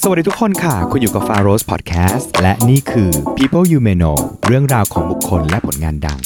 [0.00, 6.18] สวัสดีทุกคนค่ะ คุณอยู่กับ f a r o s Podcast และนี่คือ People You May Know เรื่องราวของบุคคลและผลงานดัง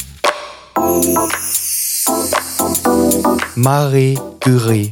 [3.67, 4.89] Marie Curie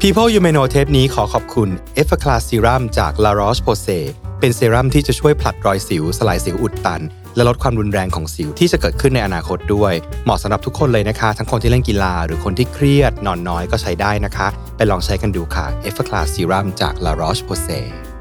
[0.00, 1.68] People You May Know เทปนี้ขอขอบคุณ
[2.02, 4.04] e f f a c l a s Serum จาก La Roche-Posay
[4.40, 7.02] เป็นเซรั่มที่จะช่วยผลัดรอยสิว สลายสิวอุดตัน
[7.36, 9.92] และลดความรุนแรงของสิวที่จะเกิดขึ้นในอนาคตด้วย
[10.24, 18.11] เหมาะสำหรับทุกคนเลยนะคะ ทั้งคนที่เล่นกีฬาหรือคนที่เครียดนอนน้อยก็ใช้ได้นะคะ ไปลองใช้กันดูค่ะ e f f a c l a s Serum จาก La Roche-Posay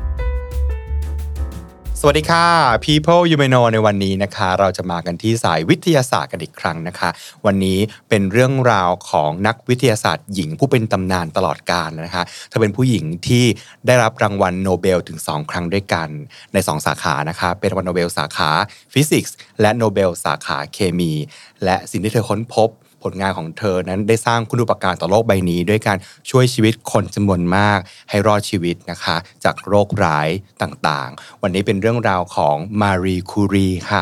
[2.03, 2.45] สวัสดีค่ะ
[2.85, 7.09] People You May Know ในวันนี้นะคะ เราจะมากันที่สายวิทยาศาสตร์กันอีกครั้งนะคะ
[7.45, 7.79] วันนี้
[8.09, 13.45] เป็นเรื่องราวของนักวิทยาศาสตร์หญิงผู้เป็นตำนานตลอดกาลนะคะเธอเป็นผู้หญิงที่
[13.87, 16.09] ได้รับรางวัลโนเบลถึง 2 ครั้งด้วยกัน
[16.53, 18.49] ใน 2 สาขานะคะ เป็นรางวัลโนเบลสาขา
[18.93, 21.13] ฟิสิกส์และโนเบลสาขาเคมี
[21.63, 22.69] และสิ่งที่เธอค้นพบ
[23.03, 25.97] ผลงานของเธอนั้นได้สร้างคุณูปการต่อโลกใบนี้ ด้วยการ
[26.29, 27.79] ช่วยชีวิตคนจำนวนมาก
[28.09, 30.29] ให้รอดชีวิตนะคะ จากโรคร้าย
[30.61, 34.01] ต่างๆ วันนี้เป็นเรื่องราวของมารีคูรีค่ะ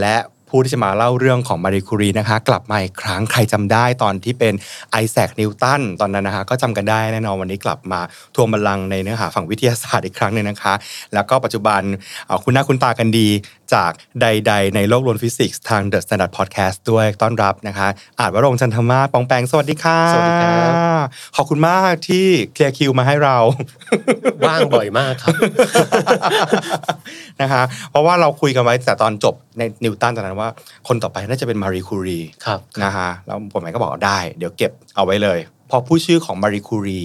[0.00, 0.16] และ
[0.50, 4.54] ผู้ที่จะมาเล่าเรื่องของมารีคูรีนะคะ กลับมาอีกครั้งใครจำได้ตอนที่เป็น
[4.90, 8.00] ไอแซคนิวตันตอนนั้นนะคะ ก็จำกันได้แน่นอนวันนี้กลับมา
[8.34, 10.74] ทวงบัลลังก์ในเนื้อหาฝั่งวิทยาศาสตร์อีกครั้งหนึ่งนะคะ
[11.14, 11.80] แล้วก็ปัจจุบัน
[12.26, 13.28] เอ่อคุณหน้าคุณตากันดี
[13.74, 13.90] จาก
[14.22, 23.36] ใด ๆ ในโลกล้วนฟิสิกส์ทาง The Standard Podcast ด้วยต้อนรับนะคะอาจวรงค์จันทมาศปองแปงสวัสดีค่ะสวัสดีครับขอบคุณมากที่เคลียร์คิวมาให้เรา
[24.46, 25.34] ว่างบ่อยมากครับ
[27.42, 30.48] นะคะเพราะว่าเราคุยกันไว้แต่ตอนจบในนิวตันตอนนั้นว่า
[30.88, 35.38] คนต่อไปน่าจะเป็นมารีคูรีครับนะคะแล้วผมก็บอกว่าได้ เดี๋ยวเก็บเอาไว้เลย
[35.70, 37.02] พอพูดชื่อของมารีคูรี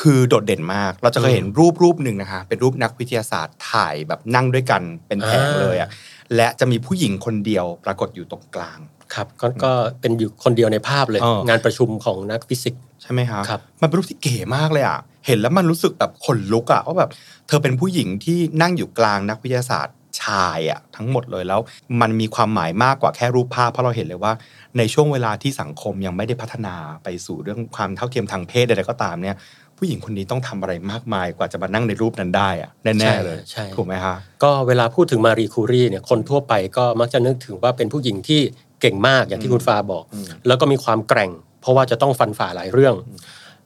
[0.00, 5.88] คือโดดเด่นมาก เราจะเคยเห็นรูปรูปหนึ่งนะคะ เป็นรูปนักวิทยาศาสตร์ถ่ายแบบนั่งด้วยกันเป็นแผงเลยอะ
[6.36, 8.78] และจะมีผู้หญิงคนเดียวปรากฏอยู่ตรงกลาง
[9.14, 17.10] ครับก็ก็เป็นอยู่คนเดียวในภาพเลยเอองานประชุมของนักฟิสิกส์ใช่ไหมคะครับ มันเป็นรูปที่เก๋มากเลยอะเห็นแล้วมันรู้สึกแบบขนลุกอะว่าแบบ
[17.48, 21.60] เธอเป็นผู้หญิงที่นั่งอยู่กลางนักวิทยาศาสตร์ชายอะทั้งหมดเลยแล้ว
[22.00, 24.32] มันมีความหมายมากกว่าแค่รูปภาพเพราะเราเห็นเลยว่า
[24.78, 29.36] ในช่วงเวลาที่สังคมยังไม่ได้พัฒนาไปสู่เรื่องความเท่าเทียมทางเพศใดๆก็ตามเนี่ย
[29.78, 38.40] ผู้หญิงคนนี้ต้องทำอะไรมากมายกว่าจะมานั่งในรูปนั้นได้อะแน่ๆเลยใช่ถูกไหมคะก็เวลาพูดถึงมารีคูรีเนี่ยคนทั่วไปก็มักจะนึกถึงว่าเป็นผู้หญิงที่
[38.80, 41.30] เก่งมากอย่างที่คุณฟ้าบอกอืมแล้วก็มีความแกร่ง
[41.60, 42.94] เพราะว่าจะต้องฟันฝ่าหลายเรื่อง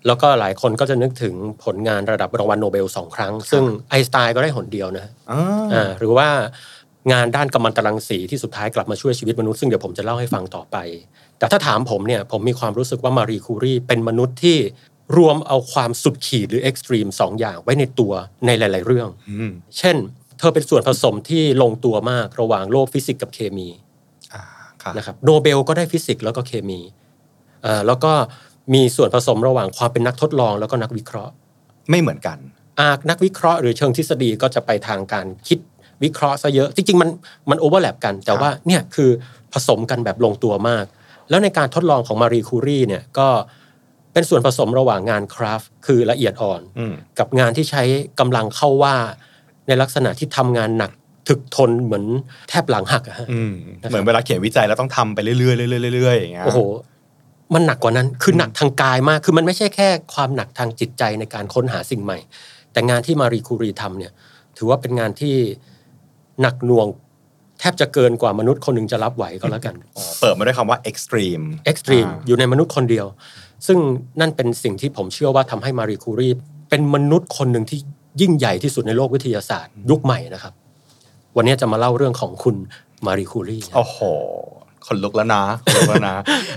[0.07, 1.35] แล้วก็หลายคนก็จะนึกถึง
[1.65, 6.29] ผลงานระดับรางวัลโนเบลสองครั้ง ซึ่งไอน์สไตน์ก็ได้หนเดียวนะอ่าอ่าหรือว่า
[7.13, 10.77] งานด้านกัมมันตรังสีที่สุดท้ายกลับมาช่วยชีวิตมนุษย์ซึ่งเดี๋ยวผมจะเล่าให้ฟังต่อไป
[11.39, 14.59] แต่ถ้าถามผมเนี่ยผมมีความรู้สึกว่ามารีคูรีเป็นมนุษย์ที่
[15.17, 18.13] รวมเอาความสุดขีดหรือ extreme สองอย่างไว้ในตัว
[18.47, 19.97] ในหลาย ๆ เรื่องอืมเช่น
[20.39, 23.69] เธอเป็นส่วนผสมที่ลงตัวมากระหว่างโลกฟิสิกส์กับเคมี
[24.35, 24.43] อ่า
[24.83, 26.81] ค่ะนะครับโนเบลก็ได้ฟิสิกส์แล้วก็เคมี
[27.63, 28.13] เอ่อแล้วก็
[28.75, 31.33] มีส่วนผสมระหว่างความเป็นนักทดลองแล้วก็นักวิเคราะห์
[31.91, 32.39] ไม่เหมือนกัน
[32.81, 35.59] อากนักวิเคราะห์หรือเชิงทฤษฎีก็จะไปทางการคิด
[36.03, 37.11] วิเคราะห์ซะเยอะ จริง ๆ มัน
[37.51, 39.11] มันโอเวอร์แลปกัน แต่ว่าเนี่ยคือ
[39.53, 40.85] ผสมกันแบบลงตัวมาก
[41.31, 43.29] แล้วในการทดลองของมารีคูรีเนี่ยก็
[44.13, 47.83] เป็นส่วนผสมระหว่างงานคราฟต์คือละเอียดอ่อนอืมกับงานที่ใช้
[48.21, 48.95] กำลังเข้าว่า
[49.67, 50.91] ในลักษณะที่ทำงานหนัก
[51.29, 52.05] ถึกทนเหมือน
[52.49, 55.55] แทบหลังหักอะฮะอืมนะครับเหมือนเวลาเขียนวิจัยแล้วต้องทำไปเรื่อยๆเรื่
[55.91, 56.61] อยๆเรื่อยๆอย่างเงี้ยโอ้โห
[57.55, 62.19] มันหนักกว่านั้นคือหนักทางกายมาก คือมันไม่ใช่แค่ความหนักทางจิตใจในการค้นหาสิ่งใหม่
[62.73, 64.13] แต่งานที่มารีคูรีทำเนี่ย
[64.57, 65.35] ถือว่าเป็นงานที่
[66.41, 66.87] หนักหน่วง
[67.61, 73.07] แทบจะเกินกว่ามนุษย์คนหนึ่งจะรับไหวก็แล้วกันอ๋อเปิดมาด้วยคำว่า extreme เอ็กซ์ตรีมอ่าอยู่ในมนุษย์คนเดียว
[73.67, 73.79] ซึ่ง
[74.21, 76.29] นั่นเป็นสิ่งที่ผมเชื่อว่าทำให้มารีคูรี
[76.71, 77.79] เป็นมนุษย์คนหนึ่งที่
[78.21, 80.53] ยิ่งใหญ่ที่สุดในโลกวิทยาศาสตร์ยุคใหม่นะครับ
[81.37, 82.57] วันนี้จะมาเล่าเรื่องของคุณ
[83.07, 83.99] มารีคูรีโอ้โห
[84.87, 86.17] คนลุกแล้วนะคนลุกแล้วนะ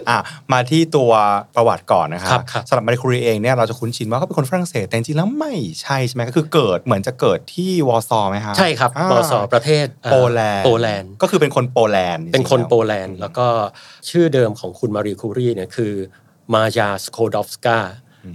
[0.10, 0.18] อะ
[0.54, 1.12] มาที่ตัว
[1.56, 13.48] ประวัติก่อนนะคครัรับบครับสำหรับมาริคูรีเองเนี่ยเราจะคุ้นชินว่าเขาเป็นคนฝรั่งเศสแต่จริงๆแล้วไม่ใช่ใช่ไหมก็คือเกิดเหมือนจะเกิดที่วอร์ซอไหมฮะใช่ครับาปสประเทศเอ่อโปแลนด์โปแลนด์ก็คือเป็นคนโปแลนด์เป็นคนจริงๆโปแลนด์แล้วก็
[14.10, 15.94] ชื่อเดิมของคุณมารีคูรีเนี่ยคือ
[16.54, 17.78] มาจาสโคดอฟสกา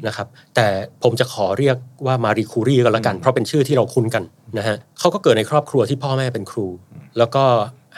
[0.07, 0.67] นะครับแต่
[1.03, 1.77] ผมจะขอเรียก
[2.07, 4.25] ว่ามารีคูรีก็แล้วกัน เพราะเป็นชื่อที่เราคุ้นกัน
[4.59, 6.67] นะฮะเขาก็เกิดในครอบครัวที่พ่อแม่เป็นครู
[7.19, 7.45] แล้วก็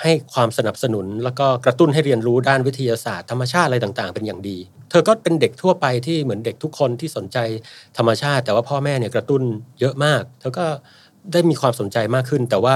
[0.02, 4.58] ให้ความสนับสนุน แล้วก็กระตุ้นให้เรียนรู้ด้านวิทยาศาสตร์ธรรมชาติอะไรต่างๆ เป็นอย่างดี
[4.90, 7.38] เธอก็เป็นเด็กทั่วไปที่เหมือนเด็กทุกคนที่สนใจ
[7.98, 9.42] ธรรมชาติ แต่ว่าพ่อแม่เนี่ยกระตุ้น
[9.80, 10.66] เยอะมาก เธอก็
[11.32, 12.74] ได้มีความสนใจมากขึ้น แต่ว่า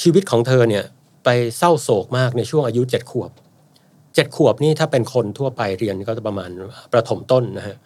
[0.00, 0.84] ชีวิตของเธอเนี่ย
[1.24, 1.28] ไป
[1.58, 3.30] เศร้าโศกมากในช่วงอายุเจ็ดขวบ
[4.14, 6.50] เจ็ดขวบนี่ถ้าเป็นคนทั่วไปเรียนก็จะประมาณ
[6.92, 7.76] ประถมต้นนะฮะ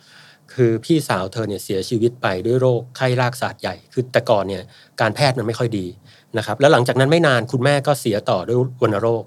[0.54, 4.62] คือพี่สาวเธอเนี่ยเสียชีวิตไปด้วยโรคไข้รากศาสตร์ใหญ่ คือแต่ก่อนเนี่ย
[5.00, 5.86] การแพทย์มันไม่ค่อยดี
[6.38, 9.24] นะครับ แล้วหลังจากนั้นไม่นานคุณแม่ก็เสียต่อด้วยวัณโรค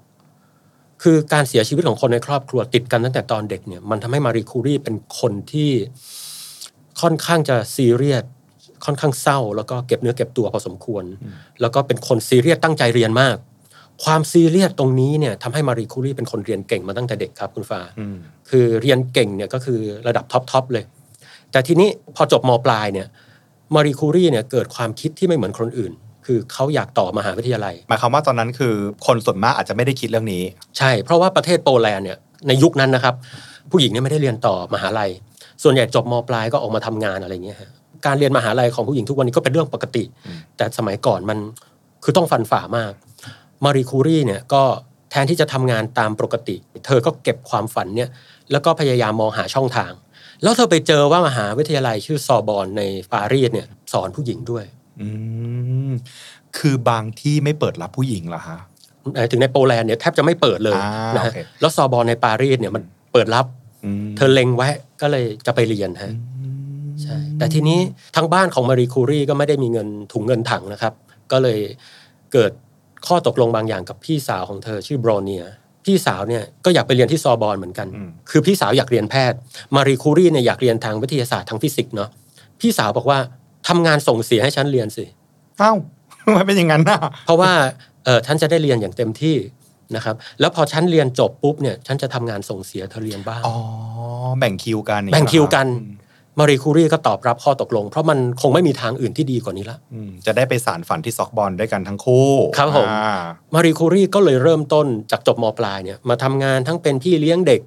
[1.02, 5.70] คือการเสียชีวิตของคนในครอบครัวติดกันตั้งแต่ตอนเด็กเนี่ยมันทำให้มารีคูรีเป็นคนที่
[7.00, 8.24] ค่อนข้างจะซีเรียส
[8.84, 11.04] ค่อนข้างเศร้า แล้วก็เก็บเนื้อเก็บตัวพอสมควร
[11.60, 13.36] แล้วก็เป็นคนซีเรียสตั้งใจเรียนมาก
[14.04, 18.16] ความซีเรียสตรงนี้เนี่ยทำให้มารีคูรีเป็นคนเรียนเก่งมาตั้งแต่เด็กครับคุณฟ้าอืม
[18.50, 20.84] คือเรียนเก่งเนี่ยก็คือระดับ top top เลย
[21.52, 23.06] แต่ทีนี้พอจบมปลายเนี่ย
[23.74, 25.92] มารีคูรีเนี่ยเกิดความคิดที่ไม่เหมือนคนอื่น
[26.26, 28.74] คือเขาอยากต่อมหาวิทยาลัย หมายความว่าตอนนั้นคือ
[29.06, 30.42] คนส่วนมากอาจจะไม่ได้คิดเรื่องนี้
[30.78, 32.18] ใช่ เพราะว่าประเทศโปแลนด์เนี่ย
[32.48, 33.14] ในยุคนั้นนะครับ
[33.70, 35.10] ผู้หญิงเนี่ยไม่ได้เรียนต่อมหาลัย
[35.62, 37.70] ส่วนใหญ่จบมปลายก็ออกมาทำงานอะไรเงี้ยฮะ
[38.06, 40.04] การเรียนมหาลัยของผู้หญิงทุกวันนี้ก็เป็นเรื่องปกติ
[40.56, 41.38] แต่สมัยก่อนมัน
[42.04, 42.92] คือต้องฟันฝ่ามาก
[43.64, 44.62] มารีคูรีเนี่ยก็
[45.10, 46.56] แทนที่จะทำงานตามปกติ
[46.86, 48.10] เธอก็เก็บความฝันเนี่ย
[48.50, 49.92] แล้วก็พยายามมองหาช่องทาง
[50.42, 52.82] แล้วเธอไปเจอว่ามหาวิทยาลัยชื่อซอร์บอนใน
[53.12, 54.64] ปารีสเนี่ยสอนผู้หญิงด้วย
[55.00, 55.08] อื
[55.90, 55.92] ม
[56.58, 58.58] คือบางที่ไม่เปิดรับผู้หญิงเหรอฮะ
[59.14, 62.82] หมายถึงในโปแลนด์เนี่ยแทบจะไม่เปิดเลยอ่านนะฮะโอเคแล้วซอร์บอนในปารีสเนี่ยมัน
[63.12, 63.46] เปิดรับ
[63.84, 64.68] อืมเธอเล็งไว้
[65.00, 66.12] ก็เลยจะไปเรียนฮะ
[67.02, 67.78] ใช่แต่ทีนี้
[68.16, 70.92] ทั้งบ้านของมารีคูรีก็ไม่ได้มีเงินถุงเงินถังนะครับ
[71.32, 71.58] ก็เลย
[72.32, 72.52] เกิด
[73.06, 75.44] ข้อตกลงบางอย่างกับพี่สาวของเธอชื่อบรอเนีย
[75.84, 77.88] พี่สาวเนี่ยก็อยากไปเรียนที่ซอร์บอนเหมือนกัน
[78.30, 79.38] คือพี่สาวอยากเรียนแพทย์
[79.74, 82.08] มารีคูรีเนี่ยอยากเรียนทางวิทยาศาสตร์ทางฟิสิกส์เนาะ
[82.60, 83.18] พี่สาวบอกว่า
[83.68, 85.04] ทำงานส่งเสียให้ฉันเรียนสิ
[85.58, 85.72] เอ้า
[86.22, 87.52] ทำไมเป็นอย่างนั้นน่ะเพราะว่า
[88.04, 89.36] เออฉันจะได้เรียนอย่างเต็มที่
[89.96, 93.56] นะครับแล้วพอฉันเรียนจบปุ๊บเนี่ยฉันจะทำงานส่งเสียเธอเรียนบ้างอ๋อ
[94.38, 95.86] แบ่งคิวกันอย่างแบ่งเงี้ยคิวกันอื
[96.38, 103.16] มมารีคูรีก็ตอบรับข้อตกลง เพราะมันคงไม่มีทางอื่นที่ดีกว่านี้ละอืมจะได้ไปสานฝันที่ซอร์บอนน์ด้วยกันทั้งคู่ ครับผมอ่า
[103.54, 107.60] มารีคูรีก็เลยเริ่มต้นจากจบมปลายเนี่ยมาทำงานทั้งเป็นพี่เลี้ยงเด็ก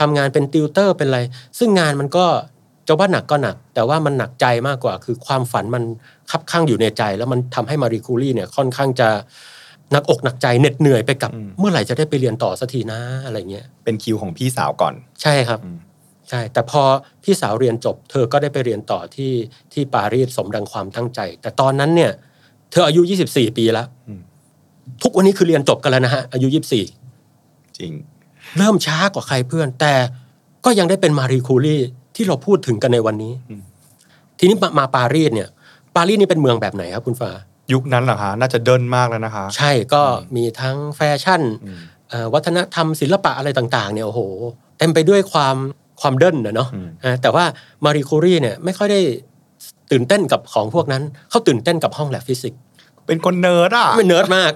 [0.00, 1.20] ทำงานเป็นติวเตอร์เป็นอะไร
[1.58, 2.26] ซึ่งงานมันก็
[2.88, 5.82] จะว่าหนักก็หนัก แต่ว่ามันหนักใจมากกว่า คือความฝันมัน
[6.30, 9.08] คับข้างอยู่ในใจ แล้วมันทำให้มารีคูรีเนี่ยค่อนข้างจะ
[9.92, 15.78] หนักอกหนักใจเหน็ดเหนื่อยไปกับ เมื่อไหร่จะได้ไปเรียนต่อสักทีนะอะไรเงี้ยเป็นคิวของพี่สาวก่อน ใช่ครับอืม
[16.30, 16.82] ใช่ แต่พอ
[17.22, 19.32] พี่สาวเรียนจบ เธอก็ได้ไปเรียนต่อที่
[19.72, 22.12] ที่ปารีสสมดังความตั้งใจ แต่ตอนนั้นเนี่ย
[22.70, 24.20] เธออายุ 24 ปีแล้วอืม
[25.02, 26.46] ทุกวันนี้คือเรียนจบกันแล้วนะฮะอายุ
[27.12, 27.92] 24 จริง
[28.58, 29.94] เริ่มช้ากว่าใครเพื่อน แต่
[30.64, 31.76] ก็ยังได้เป็นมารีคูรี
[32.16, 33.62] ที่เราพูดถึงกันในวันนี้อืม
[34.38, 35.48] ทีนี้มามาปารีสเนี่ย
[35.96, 37.30] ปารีสนี่เป็นเมืองแบบไหนครับคุณฟ้า
[37.72, 40.02] ยุคนั้นเหรอคะน่าจะเดินมากแล้วนะคะ ใช่ก็
[40.36, 41.78] มีทั้งแฟชั่นอืม
[42.08, 44.20] เอ่อวัฒนธรรมศิลปะอะไรต่าง ๆ เนี่ยโอ้โห
[44.78, 45.56] เต็มไปด้วยความ
[46.00, 47.44] ความเดินนะเนาะอืมอ่าแต่ว่า
[47.84, 49.00] มารีคูรีเนี่ยไม่ค่อยได้
[49.92, 52.60] ตื่นเต้นกับของพวกนั้น เขาตื่นเต้นกับห้องแลบฟิสิกส์
[53.06, 54.52] เป็นคนเนิร์ดอะไม่เนิร์ดมาก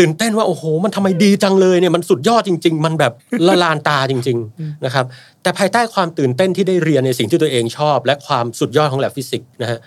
[0.00, 3.12] ตื่นเต้นว่าโอ้โห มันทำไมดีจังเลยเนี่ยมันสุดยอดจริง ๆ มันแบบ
[3.48, 5.04] ละลานตาจริง ๆนะครับ
[5.42, 9.78] แต่ภายใต้ความตื่นเต้นที่ได้เรียนในสิ่งที่ตัวเองชอบ และความสุดยอดของแลบฟิสิกส์นะฮะ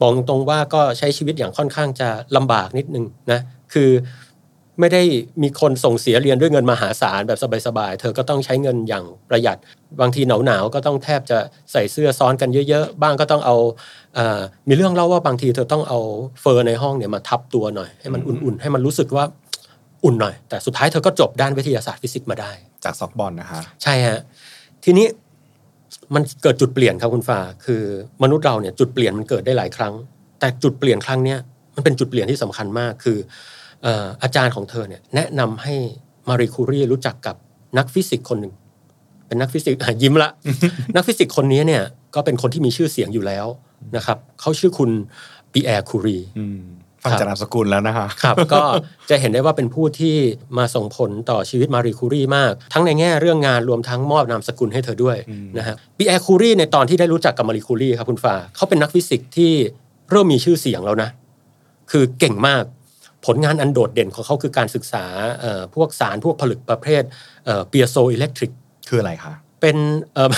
[0.00, 3.40] บอกตรงๆว่าก็ใช้ชีวิตอย่างค่อนข้างจะลำบากนิดนึงนะ
[3.72, 3.90] คือ
[4.80, 5.02] ไม่ได้
[5.42, 9.58] มีคนส่งเสียเรียนด้วยเงินมหาศาลแบบสบายๆ เธอก็ต้องใช้เงินอย่างประหยัด
[10.00, 11.38] บางทีหนาวๆ ก็ต้องแทบจะ
[11.72, 13.56] ใส่เสื้อซ้อนกันเยอะๆ บ้างก็ต้องเอา
[14.14, 15.98] เอ่อมีเรื่องเล่าว่าบางทีเธอต้องเอา
[16.40, 19.24] เฟอร์นิเจอร์ในห้องเนี่ยมาทับตัวหน่อยให้มันอุ่นๆ ให้มันรู้สึกว่า
[20.04, 22.50] อุ่นหน่อย แต่สุดท้ายเธอก็จบด้านวิทยาศาสตร์ฟิสิกส์มาได้
[22.84, 24.20] จากซอร์บอนน์นะคะใช่ฮะ
[24.84, 25.06] ทีนี้
[26.14, 27.82] มันเกิดจุดเปลี่ยนครับคุณฟ้าคือ
[28.22, 29.94] มนุษย์เราเนี่ยจุดเปลี่ยนมันเกิดได้หลายครั้ง
[30.40, 31.38] แต่จุดเปลี่ยนครั้งเนี้ย
[31.74, 35.74] มันเป็นจุดเปลี่ยนที่สำคัญมากคือเอ่ออาจารย์ของเธอเนี่ยแนะนำให้
[36.28, 37.36] มารีคูรีรู้จักกับ
[37.78, 38.54] นักฟิสิกส์คนหนึ่ง
[39.26, 40.30] เป็นนักฟิสิกส์อะยิ้มละ
[40.96, 41.82] นักฟิสิกส์คนนี้เนี่ย
[42.14, 43.46] ก็เป็นคนที่มีชื่อเสียงอยู่แล้ว
[43.96, 44.90] นะครับเขาชื่อคุณ
[45.52, 46.60] ปีแอร์คูรีอืม
[47.04, 48.62] ฟังจากนามสกุลแล้วนะคะครับ ก็
[49.10, 50.16] จะเห็นได้ว่าเป็นผู้ที่
[50.58, 55.16] มาส่งผลต่อชีวิตมารีคูรีมาก ทั้งในแง่เรื่องงานรวมทั้งมอบนามสกุลให้เธอด้วย
[55.58, 59.52] นะฮะปีแอร์คูรีในตอนที่ได้รู้จักกับมารีคูรีครับคุณฟ้าเขาเป็นนักฟิสิกส์ที่
[60.10, 61.10] เริ่มมีชื่อเสียงแล้วนะ
[61.90, 62.64] คือเก่งมาก
[63.28, 65.04] ผลงานอันโดดเด่นของเขาคือการศึกษา
[65.40, 67.02] เอ่อพวกสารพวกผลึกประเภท
[67.68, 68.50] piezoelectric
[68.88, 69.76] คืออะไรคะเป็น
[70.14, 70.30] เอ่อ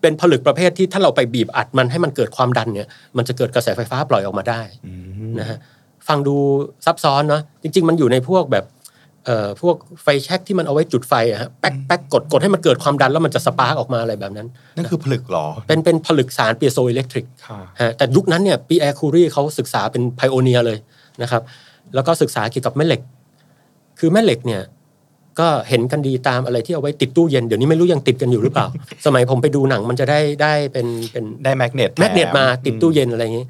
[0.00, 4.92] เป็นผลึกประเภทที่ถ้าเราไปบีบอัดมันให้มันเกิดความดันเนี่ยมันจะเกิดกระแสไฟฟ้าปล่อยออกมาได้อื
[5.28, 5.58] มนะฮะ
[6.08, 6.36] ฟังดู
[6.86, 8.64] ซับซ้อนเนาะจริง ๆ มันอยู่ในพวกแบบ
[9.26, 20.78] เอ่อพวกไฟแช็กที่มันเอาไว้จุดไฟอะฮะแป๊กแป๊กกดกดให้มันเกิดความดันแล้วมันจะ spark ออกมาอะไรแบบนั้น นั่นคือผลึกเหรอ เป็นเป็นผลึกสาร piezoelectric ค่ะฮะแต่ยุคนั้นเนี่ยปีแอร์คูรีเขาศึกษาเป็น pioneer เลย
[21.22, 21.42] นะครับ
[21.94, 23.00] แล้วก็ศึกษาเกี่ยวกับแม่เหล็ก
[23.98, 24.62] คือแม่เหล็กเนี่ย
[25.40, 28.66] ก็เห็นกันดีตามอะไรที่เอาไว้ติดตู้เย็น เดี๋ยวนี้ไม่รู้ยังติดกันอยู่หรือเปล่า
[29.06, 33.46] สมัยผมไปดูหนังมันจะได้ได้เป็นเป็นได้ magnet magnet มาติดตู้เย็นอะไรอย่างนี้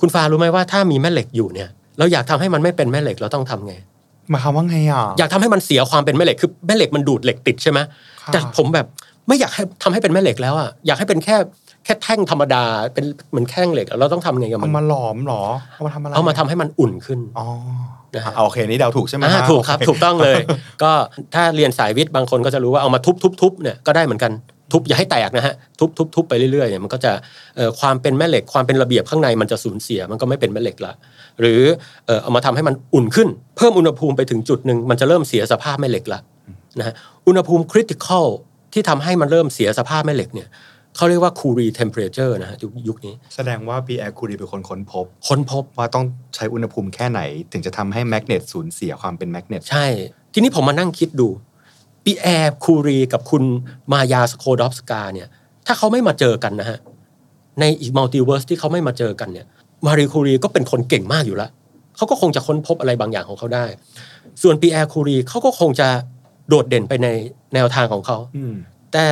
[0.00, 3.74] คุณฟ้ารู้ไหมว่าถ้ามีแม่เหล็กอยู่เนี่ย เราอยากทำให้มันไม่เป็นแม่เหล็กเราต้องทำไง
[4.30, 7.78] หมายความว่าไงอะอยากทำให้มันเสียความเป็นแม่เหล็กคือแม่เหล็กมันดูดเหล็กติดใช่ไหม
[8.22, 8.86] ค่ะแต่ผมแบบ
[9.28, 11.36] ไม่อยากให้ทำให้เป็นแม่เหล็กแล้วอะอยากให้เป็นแค่
[11.86, 12.64] แค่แท่งธรรมดา
[12.94, 15.42] เป็นเหมือนแท่งเหล็กเราต้องทำไงกับมัเอาน มาหลอมเหรอ
[15.74, 17.46] เอามาทำอะไรเอามาทำให้มันอุ่นขึ้น อ๋อ
[18.14, 20.40] นะฮะ อะโอเคนี่เดาถูกใช่ไหมอ่าฮะถูกครับโอเถูกต้องเลย
[20.82, 20.92] ก็
[21.34, 24.32] ถ้าเรียนสายวิทย์บางคนก็จะรู้ว่าเอามาทุบทุบทุบเนี่ยก็ได้เหมือนกัน
[24.72, 27.12] ทุบอย่าให้แตกนะฮะทุบทุบทุบไปเรื่อยๆเนี่ยมันก็จะ
[27.56, 30.92] เอ่อความเป็นแม่เหล็กความเป็นระเบียบข้างในมันจะสูญเสียมันก็ไม่เป็นแม่เหล็กละ
[31.40, 31.60] หรือ
[32.06, 36.20] เอ่อเอามาทำให้มันอุ่นขึ้น เพิ่มอุณหภูมิไปถึงจุดหนึ่งมันจะเริ่มเสียสภาพแม่เหล็กละ
[36.78, 36.94] นะฮะ
[37.26, 38.26] อุณหภูมิ critical
[38.72, 40.48] ที่ทำให้มันเริ่มเสียสภาพแม่เหล็กเนี่ย
[40.96, 47.20] เขาเรียกว่า Curie temperature นะฮะยุคยุคนี้ แสดงว่าปีแอร์คูรีเป็นคนค้นพบ ค้นพบว่าต้องใช้อุณหภูมิแค่ไหน
[47.52, 49.86] ถึงจะทำให้ magnet สูญเสียความเป็น magnet ใช่
[50.32, 51.28] ทีนี้ผมมานั่งคิดดู
[52.04, 53.42] ปีแอร์คูรีกับคุณ
[53.92, 55.28] มาเรียสโคลดอฟสกาเนี่ย
[55.66, 56.78] ถ้าเขาไม่มาเจอกันนะฮะ
[57.60, 59.46] ในอีก multiverse ที่เขาไม่มาเจอกันเนี่ย
[59.86, 61.50] มารีคูรีก็เป็นคนเก่งมากอยู่แล้ว
[61.96, 63.64] เขาก็คงจะค้นพบอะไรบางอย่างของเขาได้
[64.42, 65.88] ส่วนปีแอร์คูรีเขาก็คงจะ
[66.48, 67.08] โดดเด่นไปใน
[67.54, 68.54] แนวทางของเขาอืม
[68.92, 69.04] แต่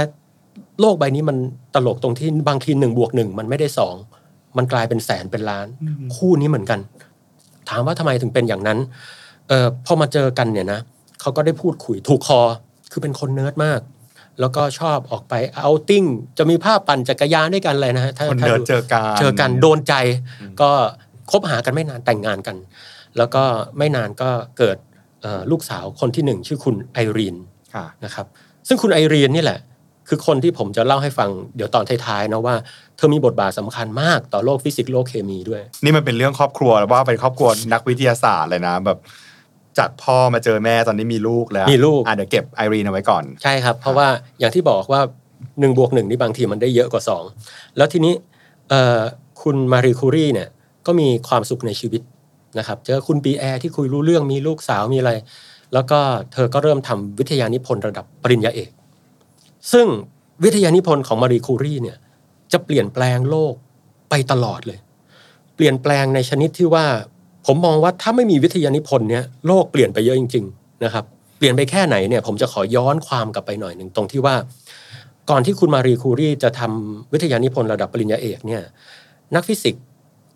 [0.81, 1.37] โลกใบนี้มัน
[1.75, 3.95] ตลกตรงที่บางทีหนึ่งบวกหนึ่งมันไม่ได้สอง
[4.57, 5.67] มันกลายเป็นแสนเป็นล้าน
[6.17, 6.81] คู่นี้เหมือนกัน
[7.69, 8.79] ถามว่าทำไมถึงเป็นอย่างนั้น
[9.49, 10.81] เออพอมาเจอกันเนี่ยนะ
[11.21, 12.41] เขาก็ได้พูดคุยถูกคอ
[12.93, 13.81] คือเป็นคนเนิร์ดมาก
[14.41, 16.05] แล้วก็ชอบออกไป outing
[16.39, 19.95] จะมีภาพปั่นจักรยานด้วยกันเลยนะฮะถ้าคนถ้าเดินดูเจอกันเจอกันโดนใจ
[20.61, 20.71] ก็
[21.31, 22.57] คบหากันไม่นานแต่งงานกัน
[23.17, 23.43] แล้วก็
[23.79, 24.77] ไม่นานก็เกิด
[25.23, 27.37] เอ่อลูกสาวคนที่หนึ่งชื่อคุณไอรีน
[27.75, 28.27] ค่ะนะครับ
[28.69, 29.59] ซึ่งคุณไอรีนนี่แหละ
[30.09, 32.55] คือคนที่ผมจะเล่าให้ฟังเดี๋ยวตอนท้ายๆนะว่า
[32.97, 38.99] เธอมีบทบาทสำคัญมากต่อโลกฟิสิกส์โลกเคมีด้วย นี่มันเป็นเรื่องครอบครัวแล้วว่าเป็นครอบครัวนักวิทยาศาสตร์เลยนะแบบ
[39.79, 44.07] จากพ่อมาเจอแม่ตอนนี้มีลูกแล้วมีลูกอะเดี๋ยวเก็บไอรีนเอาไว้ก่อน ใช่ครับ เพราะว่า
[44.39, 45.01] อย่างที่บอกว่า
[45.37, 47.03] หนึ่งบวกหนึ่งบางทีมันได้เยอะกว่า
[47.39, 48.15] 2 แล้วทีนี้
[48.69, 49.01] เอ่อ
[49.43, 50.49] คุณมารีคูรีเนี่ย
[50.87, 52.03] ก็มีความสุขในชีวิต
[52.59, 55.13] นะครับเจอคุณปีแอร์ที่คุยรู้เรื่องมีลูกสาวมีอะไร
[55.75, 55.99] แล้วก็
[56.33, 58.71] เธอก็เริ่มทำวิทยานิพนธ์ระดับปริญญาเอก
[59.73, 59.87] ซึ่ง
[60.45, 61.97] วิทยานิพนธ์ของมารีคูรีเนี่ย
[62.53, 63.55] จะเปลี่ยนแปลงโลก
[64.11, 64.79] ไปตลอดเลย
[65.55, 66.87] เปลี่ยนแปลงในชนิดที่ว่า
[67.47, 71.05] ผมมองว่าถ้าไม่มีวิทยานิพนธ์เนี่ยโลกเปลี่ยนไปเยอะจริง ๆ นะครับ
[71.39, 74.37] เปลี่ยนไปแค่ไหนเนี่ยผมจะขอย้อนความกลับไปหน่อยหนึ่งตรงที่ว่า
[75.31, 78.63] ก่อนที่คุณมารีคูรีจะทำวิทยานิพนธ์ระดับปริญญาเอกเนี่ย
[79.35, 79.85] นักฟิสิกส์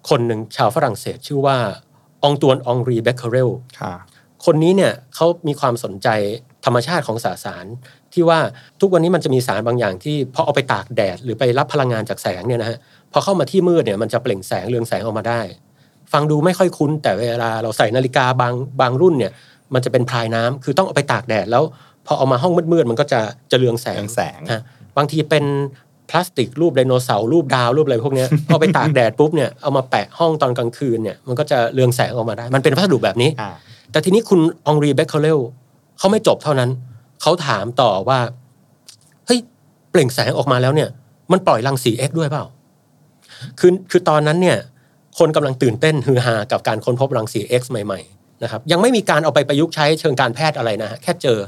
[0.09, 1.57] คนหนึ่งชาวฝรั่งเศสชื่อว่า
[2.25, 3.93] องตวนองรีเบคเคเรลค่ะ
[4.45, 6.09] คนนี้เนี่ยเขามีความสนใจ
[6.65, 7.67] ธรรมชาติของสสาร
[8.15, 8.39] ที่ว่า
[8.81, 12.79] ทุกวันนี้มันจะมีสารบางอย่างที่พอเอาไปตากแดด หรือไปรับพลังงานจากแสงเนี่ยนะฮะ
[13.13, 15.41] พอเข้ามาที่มืดเนี่ยมันจะเปล่งแสงเรืองแสงออกมาได้
[16.13, 19.33] ฟังดูไม่ค่อยคุ้น แต่เวลาเราใส่นาฬิกาบางบางรุ่นเนี่ย
[19.75, 21.65] มันจะเป็นพลายน้ำคือต้องเอาไปตากแดดแล้ว
[22.07, 24.63] พอเอามาห้องมืดๆมันก็จะจะเรืองแสงเรืองแสงฮะ
[24.97, 25.45] บางทีเป็น
[26.11, 33.51] พลาสติกรูปไดโนเสาร์รูปดาวรูปอะไรพวกเนี้ยพอไปตากแดดปุ๊บเนี่ยเอามาแปะห้องตอนกลางคืนเนี่ยมันก็จะเรืองแสงออกมาได้ มันเป็นวัสดุแบบนี้อ่า
[33.93, 35.39] แต่ทีนี้คุณองรีเบคเคเลล
[35.99, 36.71] เขาไม่จบเท่านั้น
[37.23, 38.19] เขาถามต่อว่า
[39.27, 39.41] เฮ้ย
[39.91, 40.89] เปล่งแสงออกมาแล้วเนี่ย
[41.33, 42.45] มันปล่อยรังสี X ด้วยเปล่า
[43.61, 44.59] คือคือตอนนั้นเนี่ย
[45.19, 51.39] คนกำลังตื่นเต้นฮือฮากับการค้นพบรังสี X ใหม่ๆนะครับ ยังไม่มีการเอาไปประยุกต์ใช้เชิงการแพทย์อะไรนะฮะแค่เจอ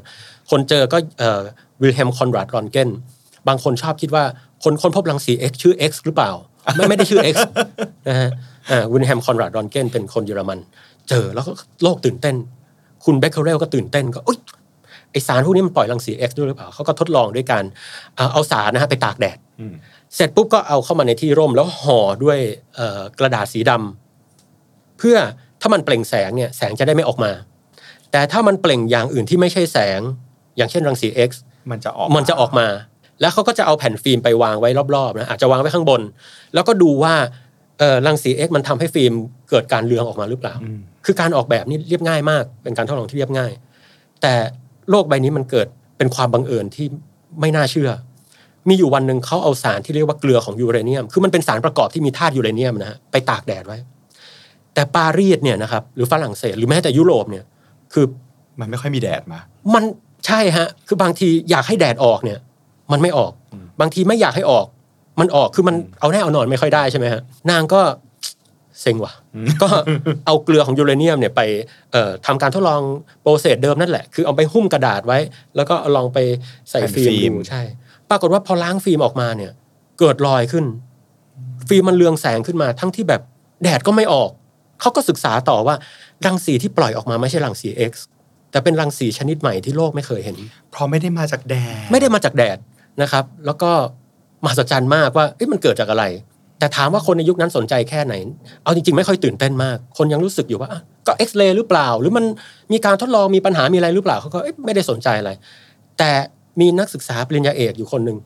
[0.50, 1.40] คนเจอก็เอ่อ
[1.82, 2.90] วิลเฮล์มคอนราดเรินต์เกน
[3.48, 4.24] บางคนชอบคิดว่า
[4.64, 6.30] คนค้นพบรังสี X ชื่อ X หรือเปล่า
[6.76, 7.36] ไม่ไม่ได้ชื่อ X
[8.08, 8.30] นะฮะ
[8.92, 10.58] วิลเฮล์มคอนราดเรินต์เกนเป็นคนเยอรมัน
[11.08, 11.52] เจอแล้วก็
[11.82, 12.36] โลกตื่นเต้น
[13.04, 14.38] คุณเบคเคอเรลก็ตื่นเต้นก็อุ๊ย
[15.10, 17.64] ไอสารพวกนี้มันปล่อยรังสี X ด้วยหรือเปล่าเขาก็ทดลองด้วยการ
[18.16, 19.74] เอาเอาสารนะฮะไปตากแดดอืม
[20.14, 22.38] เสร็จปุ๊บก็เอาเข้ามาในที่ร่มแล้วห่อด้วย
[22.74, 25.16] เอ่อกระดาษสีดำเพื่อ
[25.60, 27.32] ถ้ามันเปล่งแสงเนี่ยแสงจะได้ไม่ออกมา
[28.12, 30.00] แต่ถ้ามันเปล่งอย่างอื่นที่ไม่ใช่แสง
[30.56, 31.30] อย่างเช่นรังสี X
[31.70, 32.66] มันจะออกมันจะออกมา
[33.20, 36.00] แล้วเขาก็จะเอาแผ่นฟิล์มไปวางไว้รอบๆนะอาจจะวางไว้ข้างบน
[36.54, 37.14] แล้วก็ดูว่า
[37.78, 39.12] เอ่อรังสี X มันทำให้ฟิล์ม
[39.50, 43.52] เกิดการเรืองออกมาหรือเปล่าอืม คือการออกแบบนี่เรียบง่ายมาก เป็นการทดลองที่เรียบง่าย
[44.22, 44.34] แต่
[44.90, 45.66] โลกใบนี้มันเกิด
[45.98, 46.86] เป็นความบังเอิญที่
[47.40, 47.90] ไม่น่าเชื่อ
[48.68, 53.78] มีอยู่วันหนึ่งเขาเอาสารที่เรียกว่าเกลือของยูเรเนียม คือมันเป็นสารประกอบที่มีธาตุยูเรเนียมนะฮะไปตากแดดไว้
[54.74, 57.44] แต่ปารีสเนี่ยนะครับหรือฝรั่งเศสหรือแม้แต่ยุโรปเนี่ย
[57.92, 58.06] คือ
[58.60, 59.40] มันไม่ค่อยมีแดดมา
[59.74, 59.84] มัน
[60.26, 62.38] ใช่ฮะ คือบางทีอยากให้แดดออกเนี่ย
[62.92, 64.66] มันไม่ออกอืมบางทีไม่อยากให้ออก
[65.20, 67.80] มันออกคือมันเอาแน่เอานอนไม่ค่อยได้ใช่ไหมฮะนางก็
[68.80, 69.12] เซ็งว่ะ
[69.62, 69.68] ก็
[70.26, 71.40] เอาเกลือของยูเรเนียมเนี่ยไป
[71.92, 72.82] เอ่อทำการทดลอง
[73.22, 75.18] process เดิมนั่นแหละ คือเอาไปหุ้มกระดาษไว้
[75.56, 76.18] แล้วก็เอาลองไป
[76.70, 77.62] ใส่แผ่นฟิล์ฟิล์มมดูใช่
[78.10, 79.52] ปรากฏว่าพอล้างฟิล์มออกมาเนี่ย
[79.98, 80.64] เกิดรอยขึ้น
[81.68, 83.22] ฟิล์มมันเรืองแสงขึ้นมา ทั้งที่แบบ
[83.62, 84.30] แดดก็ไม่ออก
[84.80, 85.74] เขาก็ศึกษาต่อว่า
[86.26, 87.92] รังสีที่ปล่อยออกมาไม่ใช่รังสี X
[88.50, 90.36] แต่เป็นรังสีชนิดใหม่ที่โลกไม่เคยเห็น
[90.70, 92.58] เพราะไม่ได้มาจากแดด ไม่ได้มาจากแดด
[93.02, 93.70] นะครับ แล้วก็
[94.44, 96.04] มหัศจรรย์มากว่าเอ๊ะมันเกิดจากอะไร
[96.60, 98.14] แต่ถามว่าคนในยุคนั้นสนใจแค่ไหน
[98.64, 100.70] เอาจริงๆ ไม่ค่อยตื่นเต้นมาก คนยังรู้สึกอยู่ว่า
[101.06, 102.24] ก็เอ็กซเรย์หรือเปล่า หรือมัน
[102.72, 105.30] มีการทดลองมีปัญหามีอะไรหรือเปล่าเขาก็ไม่ได้สนใจอะไร
[105.98, 106.10] แต่
[106.60, 108.18] มีนักศึกษาปริญญาเอกอยู่คนหนึ่ง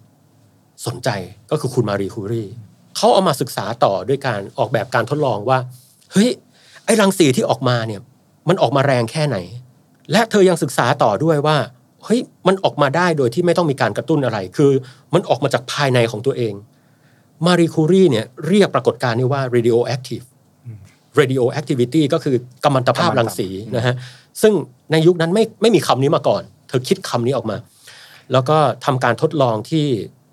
[0.86, 1.08] สนใจ
[1.50, 2.44] ก็คือคุณมารีคูรี
[2.96, 5.58] เขาเอามาศึกษาต่อด้วยการออกแบบการทดลองว่า
[6.12, 6.28] เฮ้ย
[6.84, 8.00] ไอ้รังสีที่ออกมาเนี่ย
[8.48, 9.36] มันออกมาแรงแค่ไหน
[10.12, 11.56] และเธอยังศึกษาต่อด้วยว่า
[12.04, 14.72] เฮ้ยมันออกมาได้โดยที่ไม่ต้องมีการกระตุ้นอะไร คือ
[15.14, 16.54] มันออกมาจากภายในของตัวเอง
[17.46, 20.24] มารีคูรีเนี่ยเรียกปรากฏการณ์นี้ว่า radioactive
[21.20, 23.94] radioactivity ก็คือกัมมันตภาพรังสีนะฮะ
[24.42, 24.52] ซึ่ง
[24.92, 27.56] ในยุคนั้นไม่ไม่มีคำนี้มาก่อน เธอคิดคำนี้ออกมา
[28.32, 29.84] แล้วก็ทำการทดลองที่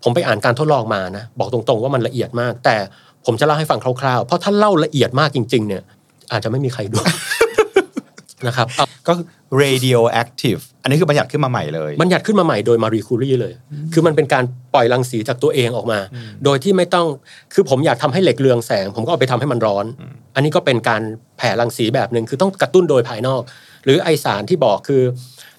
[0.03, 2.75] ผมไปอ่านการทดลองมานะบอกตรงๆว่ามันละเอียดมาก แต่
[3.25, 5.83] ผมจะเล่าให้ฟังคร่าวๆ เพราะถ้าเล่าละเอียดมากจริง ๆ เนี่ย
[6.31, 6.97] อาจจะไม่มีใครดู
[8.47, 9.25] นะครับเอาก็คือ
[9.61, 13.53] radioactive อันนี้คือบัญญัติขึ้นมาใหม่เลยมันหยัดขึ้นมาใหม่โดยมารีคูรีเลย
[13.93, 14.43] คือมันเป็นการ
[14.73, 15.99] ปล่อยรังสีจากตัวเองออกมา
[16.45, 17.07] โดยที่ไม่ต้อง
[17.53, 19.85] คือผมอยากทำให้เหล็กเรืองแสง ผมก็เอาไปทำให้มันร้อน
[20.35, 21.01] อันนี้ก็เป็นการ
[21.37, 23.41] แผ่รังสีแบบหนึ่งคือต้องกระตุ้นโดยภายนอก
[23.85, 25.01] หรือไอสารที่บอกคือ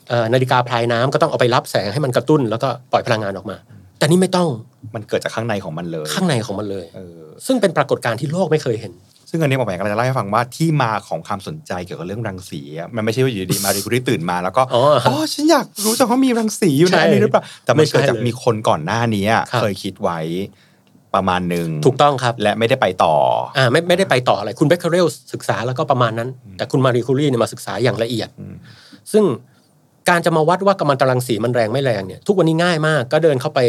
[0.08, 3.56] เอ่อนาฬิกาพลายน้ำก็ต้องเอาไปรับแสงให้มันกระตุ้น แล้วก็ปล่อยพลังงานออกมา
[3.98, 4.48] แต่นี่ไม่ต้อง
[4.94, 8.92] มันเกิดจากข้างในของมันเลย ข้างในของมันเลยเออซึ่งเป็นปรากฏการณ์ที่โลกไม่เคยเห็น
[9.34, 20.18] ซึ่งอันนี้หมอแหม่กำลังจะเล่าให้ฟังว่าที่มาของความสนใจเกี่ยวกับเรื่องรังสีอะมันไม่ใช่ว่าอยู่ดีๆมารีคุรีตื่นมาแล้วก็อ๋ออ๋อฉันอยากรู้จักว่ามีรังสีอยู่ในใช่อันนี้หรือเปล่าแต่ไม่มันใช่เกิดจากเลยมีคนก่อนหน้านี้อะครับเคยคิดไว้
[21.14, 23.14] ประมาณหนึ่งถูกต้องครับ และไม่ได้ไปต่อ
[23.56, 28.28] อ่าไม่ไม่ได้ไปต่ออะไรคุณเบคเคอเรลศึกษาแล้วก็ประมาณนั้น แต่คุณมารีคูรีเนี่ยมาศึกษาอย่างละเอียด
[29.12, 29.24] ซึ่ง
[30.08, 33.60] การจะมาวัดว่ากัมมันตรังสีมันแรงไม่แรงเนี่ยทุกวันนี้ง่ายมากก็เดินเข้าไป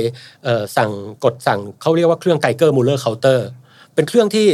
[0.43, 0.91] เอ่อสั่ง
[1.23, 3.47] กดสั่งเขาเรียกว่าเครื่อง Geiger-Müller counter
[3.95, 4.47] เป็นเครื่องที่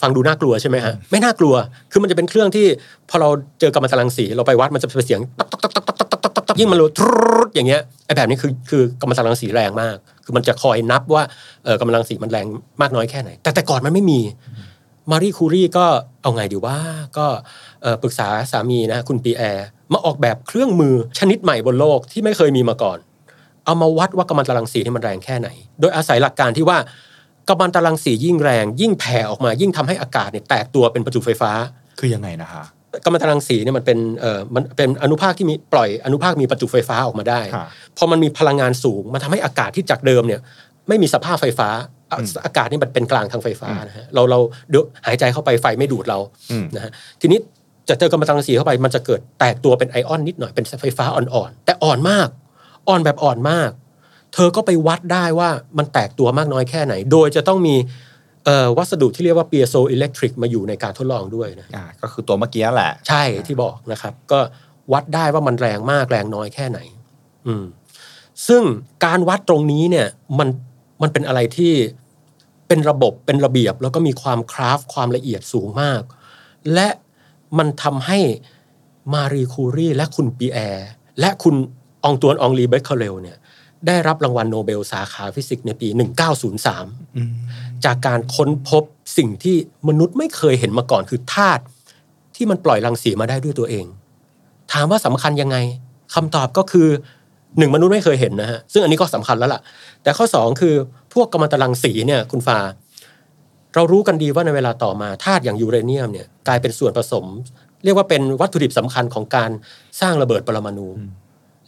[0.00, 1.54] ฟังดูน่ากลัวใช่ไหมฮะไม่น่ากลัว
[1.90, 2.66] คือมันจะเป็นเครื่องที่
[3.10, 3.28] พอเรา
[3.60, 11.22] เจอกัมมันตรังสีเราไปวัดมันจะเป็นเสียงตักตักตักตักตักตักตักตักตักยิ่งมันรู้ทรุดอย่างเงี้ยไอ้แบบนี้คือคือกัมมันตรังสีแรงมาก คือมันจะคอยนับว่า
[11.64, 12.46] เออกัมมันตรังสีมันแรง
[12.80, 14.20] มากน้อยแค่ไหน แต่แต่ก่อนมันไม่มี
[15.10, 15.86] มารีคูรีก็
[16.22, 16.78] เอาไงดีว่า
[17.18, 17.26] ก็
[17.82, 22.98] เอ่อปรึกษาสามีนะคุณปีแอร์มาออกแบบเครื่องมือชนิดใหม่บนโลกที่ไม่เคยมีมาก่อน
[23.64, 25.48] เอามาวัดว่ากัมมันตรังสีนี่มันแรงแค่ไหน
[25.80, 26.78] โดยอาศัยหลักการที่ว่า
[27.48, 31.50] กัมมันตรังสียิ่งแรง ยิ่งแผ่ออกมายิ่งทำให้อากาศเนี่ยแตกตัวเป็นประจุไฟฟ้า
[31.98, 32.64] คือยังไงนะคะ
[33.04, 37.66] กัมมันตรังสีเนี่ยมันเป็นเอ่อมันเป็นอนุภาคที่มีปล่อยอนุภาคมีประจุไฟฟ้าออกมาได้ค่ะ
[37.98, 40.40] พอมันมีพลังงานสูงมันทำให้อากาศที่จากเดิมเนี่ย
[40.88, 41.68] ไม่มีสภาพไฟฟ้า
[42.10, 44.38] อะอากาศนี่มันเป็นกลางทางไฟฟ้านะฮะเราเรา
[44.70, 46.18] เดี๋ยวหายใจเข้าไปไฟไม่ดูดเรา
[46.50, 47.38] อืมนะฮะทีนี้
[47.88, 52.28] จะเจอกัมมันตรังสีเข้าไปมันจะเกิดแตกตัวเป็นไอออนนิดหน่อยเป็นไฟฟ้าอ่อนๆแต่อ่อนมาก
[52.88, 53.70] อ่อนแบบอ่อนมาก
[54.36, 57.76] เธอก็ไปวัดได้ว่ามันแตกตัวมากน้อยแค่ไหน โดยจะต้องมี
[58.44, 64.38] เอ่อวัสดุที่เรียกว่าเปียโซอิเล็กทริกมาอยู่ในการทดลองด้วยนะอ่าก็คือตัวเมื่อกี้แหละ ใช่ที่บอกนะครับ ก็
[64.92, 66.78] วัดได้ว่ามันแรงมากแรงน้อยแค่ไหน
[67.46, 67.64] อืม
[68.48, 68.62] ซึ่ง
[69.04, 70.06] การวัดตรงนี้เนี่ย
[70.38, 70.48] มัน
[71.02, 71.72] มันเป็นอะไรที่
[72.68, 76.02] เป็นระบบเป็นระเบียบ แล้วก็มีความคราฟต์ความละเอียดสูงมาก
[76.74, 76.88] และ
[77.58, 78.18] มันทำให้
[79.14, 80.88] มารีคูรีและคุณปีแอร์
[81.20, 81.54] และคุณ
[82.04, 83.36] อองตวนอองรีเบคเคอเรลเนี่ย
[83.86, 85.88] ได้รับรางวัลโนเบลสาขาฟิสิกส์ในปี
[87.06, 88.82] 1903 จากการค้นพบ
[89.18, 89.56] สิ่งที่
[89.88, 91.62] มนุษย์ไม่เคยเห็นมาก่อนคือธาตุ
[92.36, 93.86] ที่มันปล่อยรังสีมาได้ด้วยตัวเอง
[94.72, 95.56] ถามว่าสำคัญยังไง
[96.14, 96.88] คำตอบก็คือ
[97.58, 99.60] หนึ่งมนุษย์ไม่เคยเห็นนะฮะซึ่งอันนี้ก็สำคัญแล้วล่ะ
[100.02, 100.74] แต่ข้อสองคือ
[101.14, 102.58] พวกกัมมันตรังสีเนี่ยคุณฟ้า
[103.74, 107.24] เรารู้กันดีว่าในเวลาต่อมาธาตุอย่างยูเรเนียมเนี่ยกลายเป็นส่วนผสม
[107.84, 109.50] เรียกว่าเป็นวัตถุดิบสำคัญของการ
[110.00, 110.88] สร้างระเบิดปรมาณู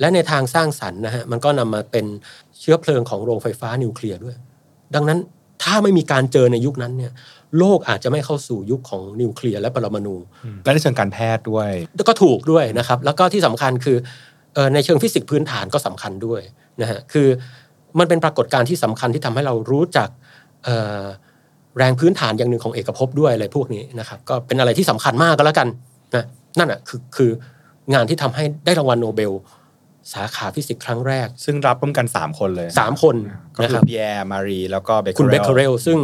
[0.01, 2.07] และในทางสร้างสรรค์นะฮะมันก็นำมาเป็น
[2.61, 4.37] เชื้อเพลิงของโรงไฟฟ้านิวเคลียร์ด้วย
[4.95, 5.19] ดังนั้น
[5.63, 7.13] ถ้าไม่มีการเจอในยุคนั้นเนี่ย
[7.59, 10.17] โลกอาจจะไม่เข้าสู่ยุคของนิวเคลียร์และปรมาณู
[10.65, 11.71] และในเชิงการแพทย์ด้วย
[12.09, 13.97] ก็ถูกด้วยนะครับแล้วก็ที่สำคัญคือ
[14.55, 16.41] เอ่อในเชิงฟิสิกส์พื้นฐานก็สำคัญด้วย
[16.81, 17.29] นะฮะคือ
[17.99, 20.09] มันเป็นปรากฏการณ์ที่สำคัญที่ทำให้เรารู้จัก
[20.65, 21.05] เอ่อ
[21.79, 25.69] แรงพื้นฐานอย่างหนึ่งของเอกภพด้วยอะไรพวกนี้นะครับก็เป็นอะไรที่สำคัญมากก็แล้วกัน
[26.15, 26.25] นะ
[26.59, 27.31] นั่นอะคือคือ
[27.95, 29.33] งานที่ทำให้ได้รางวัลโนเบล
[30.13, 33.17] สาขาฟิสิกส์ครั้งแรก ซึ่งรับร่วมกัน 3 คนเลยสามคน
[33.57, 35.99] ก็นะคืครับปีแอร์มารีแล้วก็เบคคุณเบคเคอเรลซึ่ง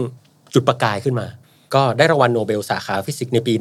[0.54, 1.26] จุดประกายขึ้นมา
[1.74, 3.54] ก็ได้รางวัลโนเบลสาขาฟิสิกส์ในปี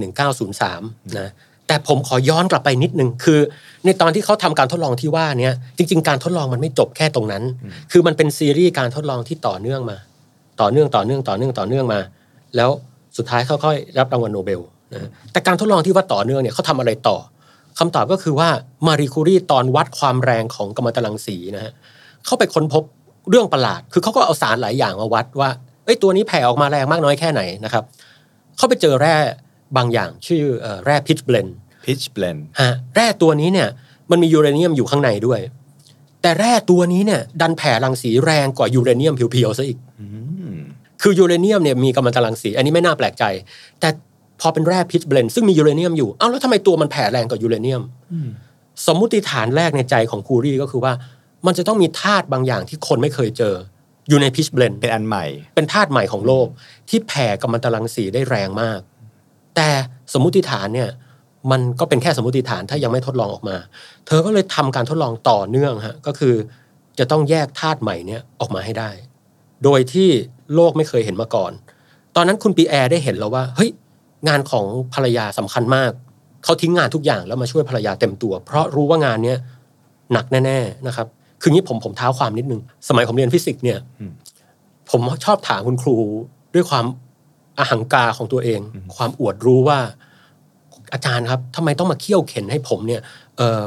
[0.56, 1.30] 1903 นะ
[1.68, 3.40] แต่ผมขอย้อนกลับไปนิดนึงคือ
[3.86, 7.44] ในตอนที่เขาทำการทดลองที่ว่าเนี้ยจริง ๆ การทดลองมันไม่จบแค่ตรงนั้น
[7.92, 9.98] คือมันเป็นซีรีส์การทดลองที่ต่อเนื่องมา
[10.62, 12.00] ต่อเนื่องต่อเนื่องต่อเนื่องต่อเนื่องมา
[12.56, 12.70] แล้ว
[13.18, 14.62] สุดท้ายเขาค่อยรับรางวัลโนเบล
[14.94, 17.18] นะแต่การทดลองที่ว่าต่อเนื่องเนี่ยเขาทำอะไรต่อ
[17.80, 18.50] คำตอบก็คือว่า
[18.88, 21.74] มารีคูรีตอนวัดความแรงของกัมมันตรังสีนะฮะ
[22.26, 22.84] เขาไปค้นพบ
[23.30, 25.50] เรื่องประหลาด คือเขาก็เอาสารหลายอย่างมาวัดว่า
[25.86, 27.84] เอ้ยตัวนี้แผ่ออกมาแรงมากน้อยแค่ไหนนะครับ
[28.58, 29.16] เขาไปเจอแร่
[29.78, 31.48] บางอย่างชื่อเอ่อแร่ pitchblende
[31.86, 33.70] pitchblende ฮะแร่ตัวนี้เนี่ย
[34.12, 35.40] มันมียูเรเนียมอยู่ข้างในด้วย
[36.22, 39.78] แต่แร่ตัวนี้เนี่ยดันแผ่รังสีแรงกว่ายูเรเนียมเพียวๆซะอีก
[41.02, 43.24] คือยูเรเนียมเนี่ยมีกัมมันตรังสี อันนี้ไม่น่าแปลกใจ
[43.80, 43.90] แต่
[44.42, 47.82] พอเป็นแร่พิชเบลนซึ่งมียูเรเนียมอยู่เอ้าแล้วทำไมตัวมันแผ่แรงกว่ายูเรเนียม
[48.88, 50.94] สมมุติฐานแรกในใจของคูรีก็คือว่า
[51.46, 53.56] มันจะต้องมีธาตุบางอย่างที่คนไม่เคยเจอ
[54.10, 56.48] อยู่ในพิชเบลนเป็นอันใหม่ เป็นธาตุใหม่ของโลก
[56.90, 58.80] ที่แผ่กัมมันตรังสีได้แรงมาก
[59.56, 59.70] แต่
[60.14, 60.90] สมมุติฐานเนี่ย
[61.52, 63.58] มันก็เป็นแค่สมมติฐานถ้ายังไม่ทดลองออกมา
[64.08, 66.34] เธอก็เลยทำการทดลองต่อเนื่องฮะก็คือ
[67.00, 68.90] จะต้องแยกธาตุใหม่เนี่ยออกมาให้ได้
[69.64, 70.10] โดยที่
[70.56, 71.52] โลกไม่เคยเห็นมาก่อน
[72.16, 73.70] ตอนนั้นคุณปีแอร์ได้เห็นแล้วว่าเฮ้ย
[74.28, 75.92] งานของภรรยาสำคัญมาก
[76.44, 79.38] เขาทิ้งงานทุกอย่างแล้วมาช่วยภรรยาเต็มตัว เพราะรู้ว่างานเนี้ย
[80.14, 81.08] หนักแน่ ๆนะครับ
[81.42, 84.12] คืองี้ผมผมเท้าความนิดนึง สมัยผมเรียนฟิสิกส์เนี่ยอืม
[84.92, 85.96] ผมชอบถามคุณครู
[86.54, 86.86] ด้วยความ
[87.60, 88.60] อาหังการของตัวเอง
[88.96, 89.80] ความอวดรู้ว่า
[90.94, 93.02] อาจารย์ครับทำไมต้องมาเคี่ยวเข็นให้ผมเนี่ย
[93.38, 93.62] เออ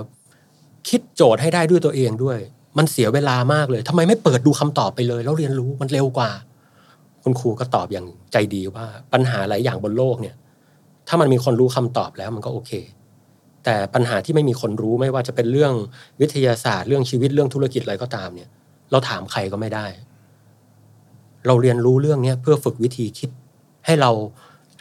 [0.88, 2.38] คิดโจทย์ให้ได้ด้วยตัวเองด้วย
[2.79, 6.31] มันเสียเวลามากเลยทำไมไม่เปิดดูคำตอบไปเลย แล้วเรียนรู้มันเร็วกว่า
[7.23, 10.35] คุณครูก็ตอบอย่างใจดีว่า ปัญหาหลายอย่างบนโลกเนี่ย
[11.09, 12.73] ถ้ามันมีคนรู้คำตอบแล้วมันก็โอเค
[13.64, 15.73] แต่ปัญหาที่ไม่มีคนรู้ไม่ว่าจะเป็นเรื่อง
[16.21, 18.49] วิทยาศาสตร์ เรื่องชีวิตเรื่องธุรกิจอะไรก็ตามเนี่ย
[18.90, 19.87] เราถามใครก็ไม่ได้
[21.47, 23.31] เราเรียนรู้เรื่องเนี้ยเพื่อฝึกวิธีคิด
[23.87, 24.11] ให้เรา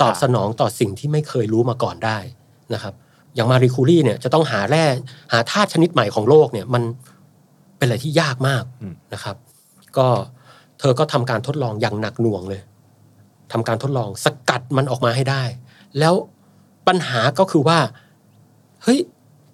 [0.02, 2.18] ตอบสนองต่อสิ่งที่ไม่เคยรู้มาก่อนได้
[2.74, 2.94] นะครับ
[3.36, 4.86] อย่างมารีคูรี่เนี่ยจะต้องหาแร่
[5.34, 6.84] หาธาตุชนิดใหม่ของโลกเนี่ยมัน
[7.78, 9.36] เป็นอะไรที่ยากมากอืมนะครับ
[9.98, 10.08] ก็
[10.80, 12.62] เธอก็ทำการทดลองอย่างหนักหน่วงเลย
[13.52, 15.44] ทำการทดลองสกัดมันออกมาให้ได้
[16.00, 16.14] แล้ว
[16.88, 17.80] ปัญหาก็คือว่า
[18.84, 19.00] เฮ้ย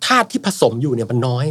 [0.05, 1.47] ธาตุที่ผสมอยู่เนี่ยมันน้อย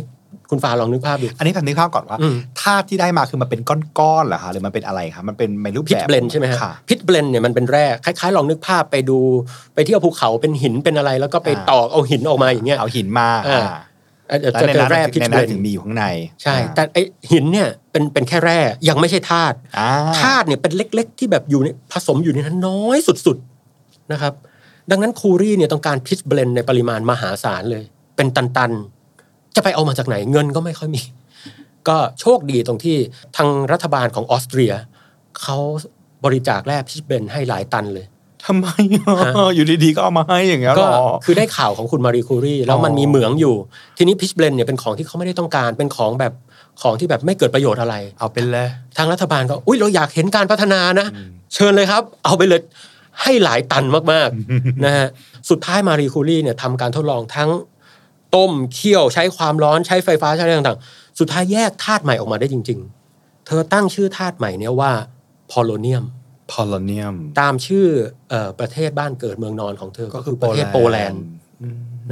[0.51, 3.61] คุณฟ้าลองนึกภาพดูอันนี้ผมนึกภาพก่อนว่าอืมธาตุที่ได้มาคือมันเป็น
[3.99, 9.19] ก้อนๆเหรอคะหรือมันเป็นอะไรคะมันเป็นในรูปพิแบทบเบลนใช่ไหมฮะค่ะพิทเบลนเนี่ยมันเป็นแร่คล้ายๆลองนึกภาพไปดู
[9.75, 13.67] ไปเที่ยวภูเขาเป็นหินเป็นอะไร แล้วก็ไปอ่าตอกเอาหินออกมาอย่างเงี้ยเอาหินมาอ่า
[14.31, 16.05] อ่าเดี๋ยวแล้วจะในเจอนั้นแร่พิทในเบนั้ลนนถึงมีอยู่ข้างใน
[16.43, 16.99] ใช่ แต่ไอ
[17.33, 19.91] หินเนี่ยเป็นเป็นแค่แร่ยังไม่ใช่ธาตุอ่า
[20.23, 24.35] ธาตุเนี่ยเป็นเล็ก ๆ ที่แบบอยู่ในผสมอยู่ในนั้นน้อยสุดๆนะครับ
[24.91, 27.85] ดังนั้นคูรี่เนี่ยต้องการ pitchblende ในปริมาณมหาศาลเลย
[28.17, 31.03] เป็นตันๆ จะไปเอามาจากไหนเงินก็ไม่ค่อยมี
[31.89, 32.97] ก็โชคดีตรงที่
[33.37, 34.73] ทางรัฐบาลของออสเตรีย
[35.43, 35.59] เขา
[36.25, 38.07] บริจาคแร่ pitchblende ให้หลายตันเลย
[38.47, 40.93] ทำไมอะฮะอยู่ดีๆก็เอามาให้อย่างเงี้ยเหรอก็
[41.25, 43.55] คือได้ข่าวของคุณมารีคูรีแล้วมันอ๋อมีเหมืองอยู่
[43.99, 46.33] ทีนี้ pitchblende เนี่ยเป็นของที่เขาไม่ได้ต้องการเป็นของแบบ
[46.83, 51.07] ของที่แบบไม่เกิดประโยชน์อะไร เอาเป็นเลยทางรัฐบาลก็อุ้ยเราอยากเห็นการพัฒนานะ
[51.55, 52.61] เชิญเลยครับ เอาไปเลย
[53.23, 55.07] ให้หลายตันมากๆนะฮะ
[55.51, 57.51] สุดท้ายมารีคูรีเนี่ยทำการทดลองทั้ง
[58.35, 62.79] ต้มเคี่ยวใช้ความร้อนใช้ไฟฟ้าใช้อะไรต่างๆ สุดท้ายแยกธาตุใหม่ออกมาได้จริง
[63.13, 64.93] ๆ เธอตั้งชื่อธาตุใหม่เนี่ยว่า
[65.51, 66.05] พอลเนียม
[66.51, 67.87] พอลเนียม ตามชื่อ
[68.31, 71.23] เอ่อประเทศบ้านเกิดเมืองนอนของเธอ ก็คือประเทศโปแลนด์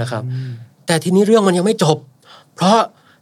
[0.01, 0.23] นะครับ
[0.87, 1.97] แต่ทีนี้เรื่องมันยังไม่จบ
[2.55, 2.79] เพราะ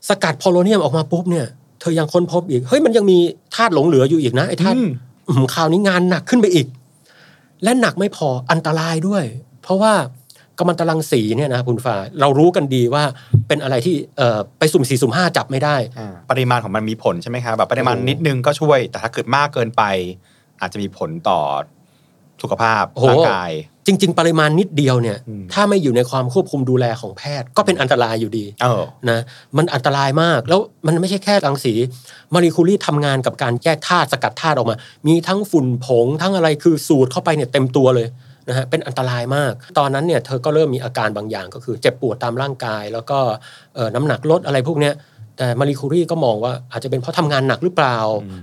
[0.08, 1.46] สกัดโพโลเนียมออกมาปุ๊บเนี่ย
[1.80, 3.18] เธอยังค้นพบอีก เฮ้ยมันยังมี
[3.54, 4.90] ธาตุหลงเหลืออยู่อีกนะไอ้ธาตุอืม
[5.28, 6.66] อืมคราวนี้งานหนักขึ้นไปอีก
[7.64, 9.24] และหนักไม่พออันตรายด้วย
[9.62, 9.94] เพราะว่า
[10.58, 13.04] กัมมันตรังสีเนี่ยนะคุณฟ้าเรารู้กันดีว่า
[13.48, 13.94] เป็นอะไรที่
[14.58, 15.76] ไปสุ่มสี่สุ่มห้าจับไม่ได้
[16.30, 19.82] ปริมาณของมันมีผลใช่ไหมครับแบบปริมาณนิดนึงก็ช่วย แต่ถ้าเกิดมากเกินไป
[20.60, 21.40] อาจจะมีผลต่อ
[22.42, 23.52] สุขภาพโอ้โหร่างกาย
[23.86, 29.20] จริง ๆ ปริมาณนิดเดียวเนี่ยอืมถ้าไม่อยู่ในความควบคุมดูแลของแพทย์ ก็เป็นอันตรายอยู่ดีเออนะ
[29.56, 31.74] มันอันตรายมากแล้วมันไม่ใช่แค่รังสี
[32.34, 38.06] มารีคูรีทำงานกับการแยกธาตุสกัดธาตุออกมา มีทั้งฝุ่นผง ทั้งอะไรคือสูดเข้าไปเนี่ยเต็มตัวเลย
[38.48, 43.18] นะฮะเป็นอันตรายมาก ตอนนั้นเนี่ยเธอก็เริ่มมีอาการบางอย่างก็คือ เจ็บปวดตามร่างกาย แล้วก็
[43.74, 44.94] เอ่อน้ำหนักลดอะไรพวกเนี้ย
[45.38, 47.96] แต่มารีคูรีก็มองว่าอาจจะเป็นเพราะทำงานหนักหรือเปล่า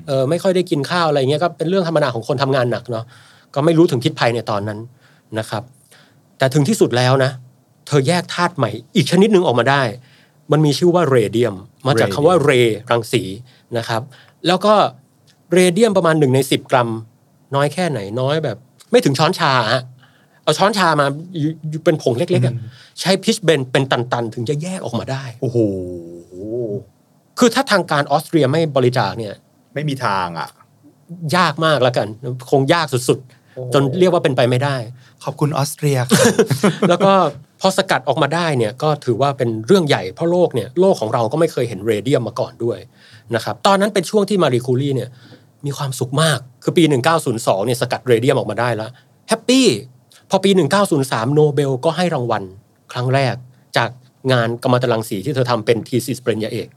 [0.08, 3.06] เออไม่ค่อยได้กินข้าวอะไรเงี้ยก็เป็นเรื่องธรรมดาของคนทำงานหนักเนาะ
[3.56, 4.80] ก็ไม่รู้ถึงพิษภัยในตอนนั้น
[5.40, 5.64] นะครับ
[6.38, 7.32] แต่ถึงที่สุดแล้วนะ
[7.88, 9.82] เธอแยกธาตุใหม่ อีกชนิดหนึ่งออกมาได้
[10.52, 11.56] มันมีชื่อว่าเรเดียม
[11.88, 12.52] มาจากคำว่าเร
[12.92, 13.24] รังสี
[13.78, 14.02] นะครับ
[14.48, 14.74] แล้วก็
[15.54, 16.90] เรเดียมประมาณหนึ่งในสิบกรัม
[17.56, 18.58] น้อยแค่ไหนน้อยแบบ
[18.92, 19.82] ไม่ถึงช้อนชาฮะ
[20.44, 21.06] เอาช้อนชามา
[21.40, 22.56] อยู่อยู่เป็นผงเล็กๆอะ
[23.00, 25.58] ใช้พิชเบนเป็นตันๆ ถึงจะแยกออกมาได้ โอ้โห
[27.40, 29.34] คือถ้าทางการออสเตรียไม่บริจาคเนี่ย
[29.74, 30.50] ไม่มีทางอะ
[31.38, 32.08] ยากมากแล้วกัน
[32.52, 33.43] คงยากสุดโอ้ๆ
[33.74, 34.76] จนเรียกว่าเป็นไปไม่ได้
[35.24, 36.22] ขอบคุณออสเตรียค่ะ
[36.90, 37.14] แล้วก็
[37.62, 42.80] พอสกัดออกมาได้เนี่ยก็ถือว่าเป็นเรื่องใหญ่เพราะโลกเนี่ยโลกของเราก็ไม่เคยเห็นเรเดียมมาก่อนด้วย
[43.36, 45.10] นะครับตอนนั้นเป็นช่วงที่มารีคูรีเนี่ย
[45.66, 46.84] มีความสุขมากคือปี
[47.26, 48.90] 1902เนี่ยสกัดเรเดียมออกมาได้แล้ว
[49.30, 49.68] happy
[50.30, 50.50] พอปี
[50.94, 52.44] 1903 โนเบลก็ให้รางวัล
[52.92, 53.36] ครั้งแรก
[53.78, 53.90] จาก
[54.32, 56.68] งานกัมมันตรังสีที่เธอทำเป็น thesis ปริญญาเอก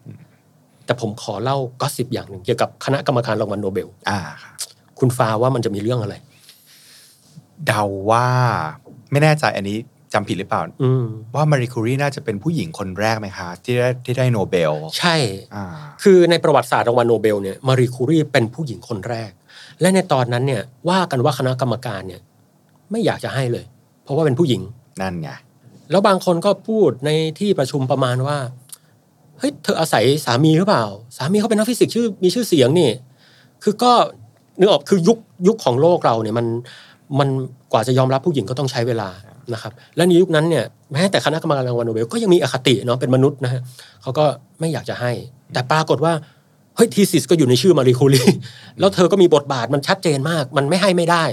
[0.84, 4.52] แต่ผมขอเล่า gossip อย่างหนึ่งเกี่ยวกับคณะกรรมการรางวัลโนเบลอ่าค่ะ
[4.98, 6.14] คุณฟ้าว่ามันจะมีเรื่องอะไร
[7.66, 8.28] เดาว่า
[9.10, 9.78] ไม่แน่ใจอันนี้
[10.12, 15.16] จำผิดหรือเปล่าอืมว่ามารีคูรีน่าจะเป็นผู้หญิงคนแรกไหมคะที่ได้ที่ได้โนเบล ใช่
[15.54, 15.64] อ่า
[16.02, 19.30] คือในประวัติศาสตร์รางวัลโนเบลเนี่ยมารีคูรีเป็นผู้หญิงคนแรก
[19.80, 22.20] และในตอนนั้นเนี่ยว่ากันว่าคณะกรรมการเนี่ย
[22.90, 23.64] ไม่อยากจะให้เลย
[24.02, 24.62] เพราะว่าเป็นผู้หญิง
[25.00, 25.28] นั่นไง
[25.90, 28.38] แล้วบางคนก็พูดในที่ประชุมประมาณว่า
[29.38, 30.84] เฮ้ยเธออาศัยสามีหรือเปล่า
[31.16, 32.90] สามีเขาเป็นนักฟิสิกส์ชื่อมีชื่อเสียงนี่
[33.62, 33.92] คือก็
[34.58, 36.46] นึกออกคือยุคยุคของโลกเราเนี่ยมัน
[37.18, 37.28] มัน
[37.72, 39.08] กว่าจะยอมรับผู้หญิงก็ต้องใช้เวลา
[39.54, 43.60] นะครับและในยุคนั้นเนี่ยแม้แต่คณะกรรมการรางวัลโนเบลก็ยังมีอคติเนาะเป็นมนุษย์นะฮะ
[44.02, 44.24] เขาก็
[44.60, 45.12] ไม่อยากจะให้
[45.52, 46.12] แต่ปรากฏว่า
[46.76, 48.22] เฮ้ย thesis ก็อยู่ในชื่อมารีคูรี
[48.80, 51.24] แล้วเธอก็มีบทบาทมันชัดเจนมาก มันไม่ให้ไม่ได้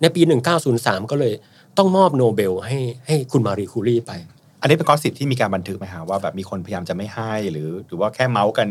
[0.00, 0.22] ในปี
[0.66, 1.32] 1903 ก็เลย
[1.78, 4.12] ต้องมอบโนเบลให้ให้คุณมารีคูรีไป
[4.60, 8.68] อันนี้เป็น gossip ที่มีการบันทึกไหมฮะว่าแบบมีคนพยายามจะไม่ให้หรือหรือว่าแค่เม้าท์กัน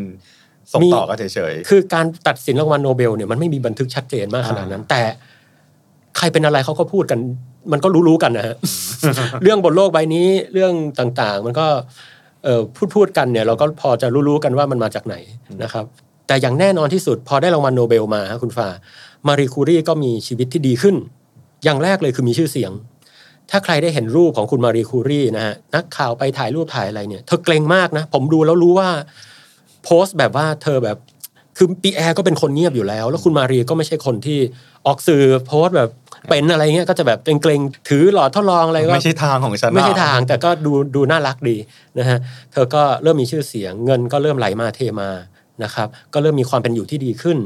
[0.70, 5.02] ส่งมีต่อกันเฉยคือการตัดสินรางวัลโนเบลเนี่ยมันไม่มีบันทึกชัดเจนมากขนาดนั้นแต่
[6.18, 7.18] ใครเป็นอะไรเขาก็พูดกัน
[7.72, 8.56] มันก็รู้ๆกันนะฮะ
[9.42, 11.66] เรื่องบนโลกใบนี้เรื่องต่างๆ มันก็
[12.44, 15.16] เอ่อพูดพูดกันเนี่ยเราก็พอจะรู้ๆกันว่ามันมาจากไหน
[15.62, 15.84] นะครับ
[16.26, 18.68] แต่อย่างแน่นอนที่สุด พอได้รางวัลโนเบลมาฮะคุณฟ้า
[19.28, 20.96] มารีคูรีก็มีชีวิตที่ดีขึ้น
[21.64, 22.72] อย่างแรกเลยคือมีชื่อเสียง
[23.50, 28.88] ถ้าใครได้เห็นรูปของคุณมารีคูรีนะฮะนักข่าวไปถ่ายรูปถ่ายอะไรเนี่ย เธอเกร็งมากนะ ผมดูแล้วรู้ว่า
[29.84, 30.98] pose แบบว่าเธอแบบ
[31.56, 34.38] คือปีแอร์ก็เป็นคนเงียบอยู่แล้ว แล้วคุณมารีก็ไม่ใช่คนที่
[34.86, 35.90] ออกสื่อ pose แบบ
[36.28, 41.56] เป็นอะไรเงี้ยก็จะแบบเกร็งๆถือหลอดทดลองอะไรๆก็ไม่ใช่ทางของฉันไม่ใช่อะทางแต่ก็ดูดูน่ารักดี
[41.98, 42.18] นะฮะ
[42.52, 45.10] เธอก็เริ่มมีชื่อเสียงเงินก็เริ่มไหลมาเทมา
[45.64, 47.38] นะครับก็เริ่มมีความเป็นอยู่ที่ดีขึ้น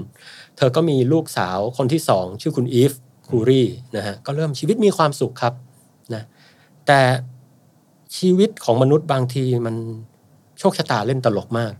[0.57, 2.93] เธอก็มีลูกสาวคนที่สองชื่อคุณอีฟ
[3.29, 3.63] คูรี
[3.97, 5.55] นะฮะก็เริ่มชีวิตมีความสุขครับ
[6.15, 6.23] นะ
[6.87, 7.01] แต่
[8.17, 9.77] ชีวิตของมนุษย์บางทีมัน
[10.59, 11.73] โชคชะตาเล่นตลกมาก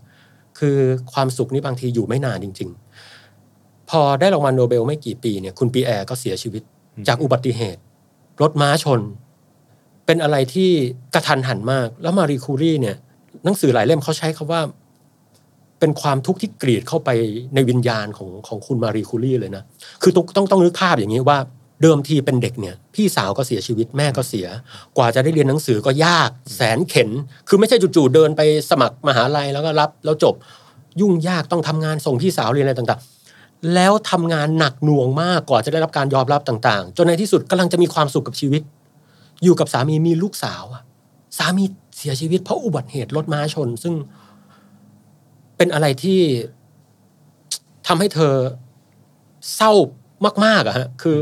[0.59, 0.77] คือ
[1.13, 2.69] ความสุขนี่บางทีอยู่ไม่นานจริง
[3.29, 6.63] ๆ พอได้รางวัลโนเบลไม่กี่ปีเนี่ยคุณปีแอร์ก็เสียชีวิต
[7.07, 7.81] จากอุบัติเหตุ
[8.41, 9.01] รถม้าชน
[10.05, 10.69] เป็นอะไรที่
[11.13, 12.95] กะทันหันมาก แล้วมารีคูรีเนี่ย
[13.43, 14.61] หนังสือหลายเล่มเขาใช้คำว่า
[15.79, 17.09] เป็นความทุกข์ที่กรีดเข้าไป
[17.55, 19.63] ในวิญญาณของของคุณมารีคูรีเลยนะ
[20.01, 21.39] คือต้องต้องต้องนึกภาพอย่างนี้ว่า
[21.81, 24.47] เดิมทีเป็นเด็กเนี่ย พี่สาวก็เสียชีวิตแม่ก็เสีย
[24.97, 27.09] กว่าจะได้เรียนหนังสือก็ยากแสนเข็น
[27.47, 30.35] คือไม่ใช่จู่ๆเดินไปสมัครมหาลัยแล้วก็รับแล้วจบ
[30.99, 33.18] ยุ่งยากต้องทำงานส่งพี่สาวเรียนอะไรต่างๆ
[33.75, 38.61] แล้วทำงานหนักหน่วงมากกว่าจะได้รับการยอมรับต่างๆ จนในที่สุดกำลังจะมีความสุขกับชีวิต
[39.43, 40.83] อยู่กับสามีมีลูกสาวอะ
[41.37, 41.63] สามี
[41.97, 43.93] เสียชีวิตเพราะอุบัติเหตุรถม้าชน ซึ่ง
[45.57, 46.19] เป็นอะไรที่
[47.87, 48.33] ทำให้เธอ
[49.55, 49.71] เศร้า
[50.45, 51.17] มากๆอะฮะคือ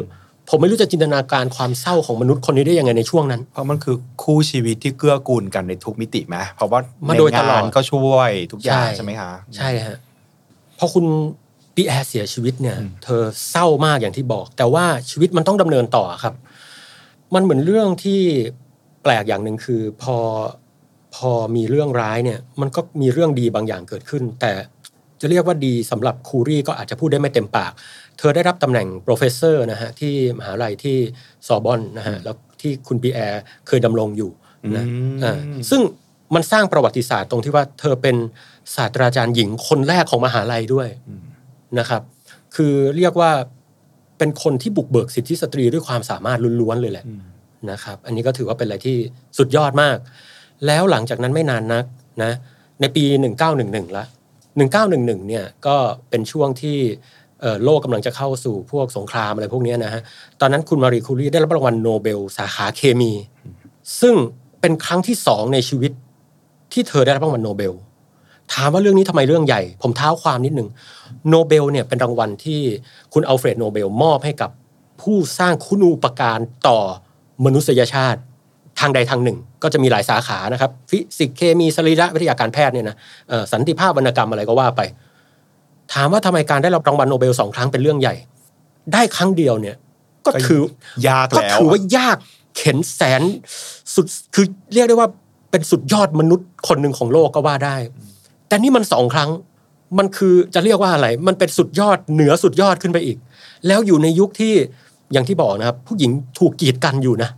[0.49, 9.97] ผมไม่รู้จะจินตนาการความเศร้าของมนุษย์คนนี้ได้ยังไงในช่วงนั้น เพราะมันคือคู่ชีวิตที่เกื้อกูลกันในทุกมิติไหมเพราะว่ามาในโดยตลอดงานก็ช่วยทุกอย่างใช่ใช่ไหมคะใช่ฮะ
[10.77, 11.05] พอคุณ
[11.77, 16.33] ปีแอร์เสียชีวิตเนี่ย เธอเศร้ามากอย่างที่บอก แต่ว่าชีวิตมันต้องดำเนินต่อครับ
[17.33, 18.21] มันเหมือนเรื่องที่
[19.03, 20.17] แปลกอย่างหนึ่งคือ พอ
[21.15, 24.51] พอมีเรื่องร้ายเนี่ย มันก็มีเรื่องดีบางอย่างเกิดขึ้น แต่
[25.21, 27.71] จะเรียกว่าดีสำหรับคูรี่ก็อาจจะพูดได้ไม่เต็มปาก
[28.17, 30.97] เธอได้รับตำแหน่ง professor นะฮะที่มหาลัยที่
[31.47, 34.31] ซอบอนนะฮะแล้วที่คุณปีแอร์เคยดำรงอยู่
[34.77, 35.81] นะอืมอ่าซึ่ง
[36.35, 38.15] มันสร้างประวัติศาสตร์ตรงที่ว่าเธอเป็น
[38.75, 40.89] ศาสตราจารย์หญิงคนแรกของมหาลัยด้วย
[41.79, 42.01] นะครับ
[42.55, 43.31] คือเรียกว่า
[44.17, 47.05] เป็นคนที่บุกเบิกสิทธิสตรีด้วยความสามารถล้วนๆเลยแหละ
[47.71, 48.97] นะครับ อันนี้ก็ถือว่าเป็นอะไรที่
[49.37, 49.97] สุดยอดมาก
[50.65, 51.85] แล้วหลังจากนั้นไม่นานนัก
[52.23, 52.31] นะ
[52.81, 53.03] ในปี
[53.49, 54.05] 1911ละ
[54.65, 55.75] 1911เนี่ยก็
[56.09, 56.77] เป็นช่วงที่
[57.41, 60.01] เอ่อโลกกำลังจะเข้าสู่พวกสงครามอะไรพวกเนี้ยนะฮะ
[60.41, 63.11] ตอนนั้นคุณมารีคูรีได้รับรางวัลโนเบลสาขาเคมี
[64.01, 64.15] ซึ่ง
[64.61, 65.91] เป็นครั้งที่สองในชีวิต
[66.73, 67.73] ที่เธอได้รับรางวัลโนเบล
[68.53, 70.69] ถามว่าเรื่องนี้ทำไมเรื่องใหญ่ ผมเท้าความนิดหนึ่ง
[71.29, 72.61] โนเบลเนี่ยเป็นรางวัลที่
[73.13, 74.49] คุณอัลเฟรดโนเบลมอบให้กับ
[75.01, 76.79] ผู้สร้างคุณูปการต่อ
[77.45, 78.19] มนุษยชาติ
[78.79, 82.95] ทางใดทางหนึ่ง ก็จะมีหลายสาขานะครับ ฟิสิกส์เคมีสรีระวิทยาการแพทย์เนี่ยนะ
[83.29, 84.81] เอ่อสันติภาพวรรณกรรมอะไรก็ว่าไป
[85.93, 88.15] ถามว่าทำไมการได้รับรางวัลโนเบลสองครั้งเป็นเรื่องใหญ่
[88.93, 89.75] ได้ครั้งเดียวเนี่ย
[90.25, 90.61] ก็ถือ
[91.07, 92.17] ยากก็แล้วถือว่ายาก
[92.57, 93.21] เข็นแสน
[93.95, 94.05] สุด
[94.35, 95.09] คือเรียกได้ว่า
[95.51, 97.75] เป็นสุดยอดมนุษย์คนหนึ่งของโลกก็ว่าได้
[98.47, 99.29] แต่นี่มันสองครั้ง
[99.97, 103.17] มันคือจะเรียกว่าอะไร มันเป็นสุดยอดเหนือสุดยอดขึ้นไปอีก
[103.67, 104.53] แล้วอยู่ในยุคที่
[105.13, 107.29] อย่างที่บอกนะครับ ผู้หญิงถูกกีดกันอยู่นะ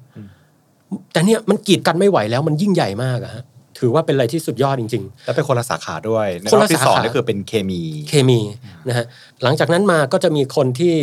[1.11, 3.43] แต่เนี่ยมันกีดกันไม่ไหวแล้วมันยิ่งใหญ่มากอะฮะ
[3.79, 8.39] ถือว่าเป็นอะไรที่สุดยอดจริง ๆ แล้วเป็นคนละสาขาด้วยในคนรอละบที่สาขาสองนี่คือเป็นเคมี เคมี
[8.87, 9.05] นะฮะ
[9.43, 10.93] หลังจากนั้นมาก็จะมีคนที่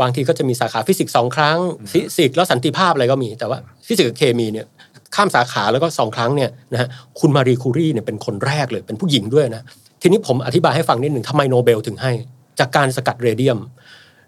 [0.00, 1.58] บางทีก็จะมีสาขาฟิสิกส์สองครั้ง
[1.92, 4.66] ฟิสิกส์แล้วสันติภาพอะไรก็มี แต่ว่าฟิสิกส์กับเคมีเนี่ย
[5.14, 6.88] ข้ามสาขาแล้วก็สองครั้งเนี่ยนะฮะ
[7.20, 9.62] คุณมารีคูรีเนี่ยเป็นคนแรกเลยเป็นผู้หญิงด้วยนะ
[10.00, 12.12] ทีนี้ผมอธิบายให้ฟังนิดหนึ่งทำไมโนเบลถึงให้
[12.58, 13.58] จากการสกัดเรเดียม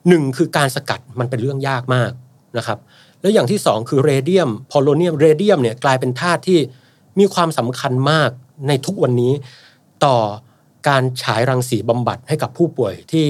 [0.09, 2.13] หนึ่งคือการสกัดมันเป็นเรื่องยากมาก
[2.59, 2.79] นะครับ
[3.21, 6.59] แล้วอย่างที่สองคือเรเดียมพอโลเนียมเรเดียมเนี่ยกลายเป็นธาตุที่
[7.19, 8.31] มีความสำคัญมาก
[8.69, 9.33] ในทุกวันนี้
[10.05, 10.17] ต่อ
[10.89, 13.27] การฉายรังสีบำบัดให้กับผู้ป่วยที่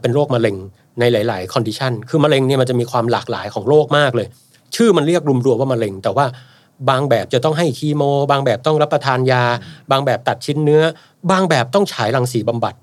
[0.00, 0.56] เป็นโรคมะเร็ง
[1.00, 4.26] ในหลาย ๆ condition คือมะเร็งเนี่ยมันจะมีความหลากหลายของโรคมากเลย
[4.76, 6.26] ชื่อมันเรียกรวมๆว่ามะเร็ง แต่ว่า
[6.88, 9.44] บางแบบจะต้องให้คีโม บางแบบต้องรับประทานยา
[9.90, 10.82] บางแบบตัดชิ้นเนื้อ
[11.30, 12.74] บางแบบต้องฉายรังสีบำบัด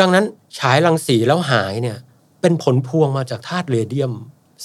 [0.00, 0.24] ดังนั้น
[0.58, 1.96] ฉายรังสีแล้วหายเนี่ย
[2.40, 4.12] เป็นผลพวงมาจากธาตุเรเดียม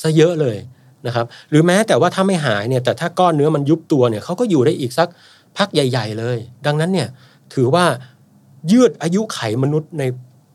[0.01, 0.57] ซะเยอะเลย
[1.05, 5.07] นะครับหรือแม้แต่ว่าถ้าไม่หายเนี่ยแต่ถ้าก้อนเนื้อมันยุบตัวเนี่ยเขาก็อยู่ได้อีกสัก
[5.57, 7.07] พักใหญ่ ๆ เลย ดังนั้นเนี่ย
[7.53, 7.85] ถือว่า
[8.71, 10.03] ยืดอายุไขมนุษย์ใน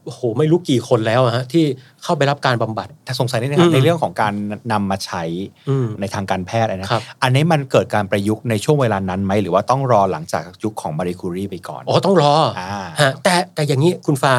[0.09, 1.65] โอ้โหไม่รู้กี่คนแล้วอะฮะที่
[2.03, 4.35] เข้าไปรับการบำบัดถ้าสงสัยนิดนึงครับอืมในเรื่องของการ
[4.73, 5.23] นำมาใช้
[5.69, 12.69] อืมในทางการแพทย์นะครับ อันนี้มันเกิดการประยุกต์ในช่วงเวลานั้นไหมหรือว่าต้องรอหลังจากยุคของมารีคูรีไปก่อนอ๋อต้องรออ่า
[13.01, 14.35] ฮะแต่แต่อย่างนี้คุณฟ้า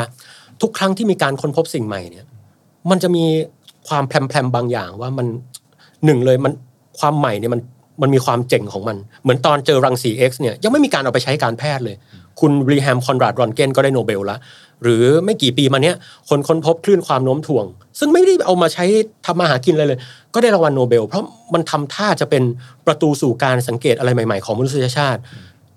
[0.61, 2.25] ทุกครั้งที่มีการค้นพบสิ่งใหม่เนี่ย
[2.89, 3.25] มันจะมี
[3.87, 5.27] ความแพรมๆบางอย่างว่ามัน
[6.05, 6.53] หนึ่งเลยมัน
[6.99, 7.61] ความใหม่เนี่ยมัน
[8.01, 11.95] มันมีความเจ๋งของมัน เหมือนตอนเจอรังสี X เนี่ยยังไม่มีการเอาไปใช้การแพทย์เลย
[12.39, 14.37] คุณวิลเฮล์มคอนราดเรินต์เกนก็ได้โนเบลละ
[14.83, 15.95] หรือไม่กี่ปีมาเนี้ย
[16.29, 17.65] คนค้นพบคลื่นความโน้มถ่วง
[17.99, 18.85] ซึ่งไม่ได้เอามาใช้
[19.25, 19.99] ทำมาหากินอะไรเลย
[20.33, 22.43] ก็ได้รางวัลโนเบล เพราะมันทำท่าจะเป็น
[22.85, 25.19] ประตูสู่การสังเกตอะไรใหม่ๆ ของมนุษยชาติ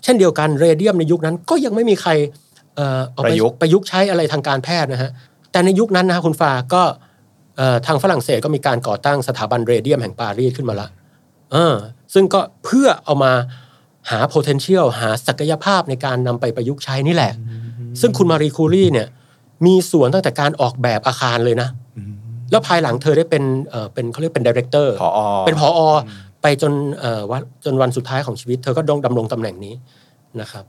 [0.03, 2.11] เช่นเดียวกันเรเดียมในยุคนั้นก็ยังไม่มีใคร
[2.75, 5.11] เอ่อเอาไปประยุกต์ประยุกต์ใช้อะไรทางการแพทย์นะฮะ
[5.51, 6.83] แต่ในยุคนั้นนะฮะคุณฟ้าก็
[7.57, 10.87] เอ่อทางฝรั่งเศสก็มีการก่อตั้งสถาบันเรเดียมแห่งปารีสขึ้นมาละ
[11.51, 11.75] เออ
[12.13, 13.33] ซึ่งก็เพื่อเอามา
[14.11, 17.33] หา potential หาศักยภาพในการนำไปประยุกต์ใช้นี่แหละ
[18.01, 19.07] ซึ่งคุณมารีคูรีเนี่ย
[19.65, 21.69] มีส่วนตั้งแต่การออกแบบอาคารเลยนะ
[22.51, 25.81] แล้วภายหลังเธอได้เป็นเอ่อเป็นเขาเรียกเป็นดีเรคเตอร์ผอเป็นผออ
[26.41, 29.73] ไปจนเอ่อว่าจนวันสุดท้ายของชีวิต เธอก็ดงดำรงตำแหน่งนี้
[30.41, 30.65] นะครับ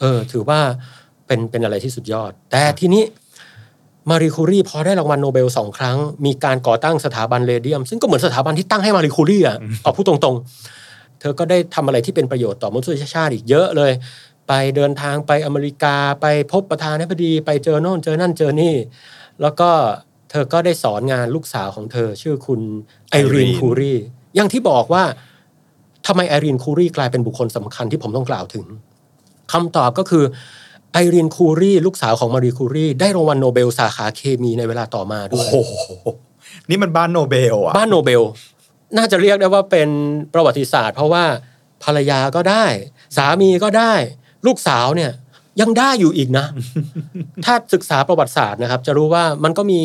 [0.00, 0.58] เออ ถือว่า
[1.26, 3.02] เป็นเป็นอะไรที่สุดยอด แต่ทีนี้
[4.10, 13.92] มารีคูรีพอได้รางวัลโนเบลสองครั้ง มีการก่อตั้งสถาบันเรเดียม ซึ่งก็เหมือนสถาบันที่ตั้งให้มารีคูรีอะเอาพูดตรงๆ เธอก็ได้ทำอะไรที่เป็นประโยชน์ต่อมนุษยชาติอีกเยอะเลย
[14.48, 18.74] ไปเดินทางไปอเมริกาไปพบประธานาธิบดี ไปเจอโน่นเจอนั่นเจอนี่
[19.42, 19.70] แล้วก็
[20.30, 22.60] เธอก็ได้สอนงานลูกสาวของเธอ ชื่อคุณ
[23.10, 23.94] ไอรีน Irene คูรี
[24.36, 25.04] อย่างที่บอกว่า
[26.06, 28.64] ทำไมไอรีนคูรีกลายเป็นบุคคลสำคัญที่ผมต้องกล่าวถึง
[29.52, 30.24] คำตอบก็คือ
[30.92, 35.54] ไอรีนคูรีลูกสาวของมารีคูรีได้รางวัลโนเบลสาขาเคมีในเวลาต่อมาด้โอ้โห
[36.70, 38.22] นี่มันบ้านโนเบลอะบ้านโนเบล
[38.96, 39.88] น่าจะเรียกได้ว่าเป็น
[40.34, 41.24] ประวัติศาสตร์ เพราะว่า
[41.84, 42.64] ภรรยาก็ได้
[43.16, 43.94] สามีก็ได้
[44.46, 45.10] ลูกสาวเนี่ย
[45.60, 46.46] ยังได้อยู่อีกนะ
[47.44, 49.80] ถ้าศึกษาประวัติศาสตร์นะครับ จะรู้ว่ามันก็มี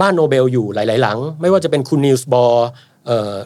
[0.00, 2.66] บ้านโนเบลอยู่หลาย ๆ หลัง ไม่ว่าจะเป็นคุณนีลส์บอร์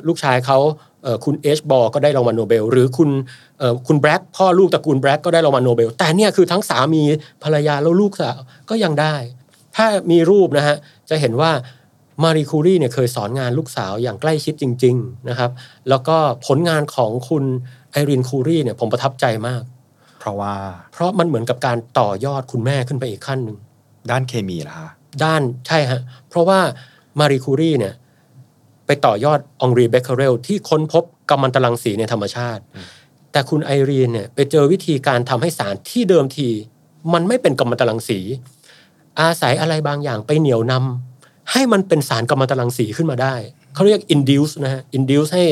[0.06, 0.58] ลูกชายเขา
[1.02, 3.10] เอ่อคุณออเกอบอร์ก็ได้รางวัลโนเบล หรือคุณ
[3.58, 7.02] เอ่อคุณแบรกก์พ่อลูกตระกูลแบรกก์ก็ได้รางวัลโนเบล แต่เนี่ยคือทั้งสามี
[7.42, 8.38] ภรรยาแล้วลูกสาว
[8.70, 9.14] ก็ยังได้
[9.76, 10.76] ถ้ามีรูปนะฮะ
[11.10, 11.50] จะเห็นว่า
[12.22, 15.50] มารีคูรีเนี่ยเคยสอนงานลูกสาวอย่างใกล้ชิดจริง ๆ นะครับ
[15.88, 17.44] แล้วก็ผลงานของคุณ
[17.92, 19.62] ไอรีนคูรีเนี่ยผมประทับใจมาก
[20.18, 20.54] เพราะว่า
[20.92, 23.56] เพราะมันเหมือนกับการต่อยอดคุณแม่ขึ้นไปอีกขั้นหนึ่ง
[24.10, 24.88] ด้านเคมีล่ะคะ
[25.24, 26.60] ด้านใช่ฮะเพราะว่า
[27.18, 27.94] มารีคูรีเนี่ย
[28.86, 32.62] ไปต่อยอดอองรีเบคเคอเรลที่ค้นพบกัมมันตรังสีในธรรมชาติ
[33.32, 36.48] แต่คุณไอรีนเนี่ยไปเจอวิธีการทำให้สารที่เดิมที
[37.12, 38.18] มันไม่เป็นกัมมันตรังสี
[39.20, 43.34] อาศัยอะไรบางอย่างไปเหนี่ยวนำให้มันเป็นสารกัมมันตรังสีขึ้นมาได้
[43.74, 45.44] เขาเรียก induce นะฮะ induce ให้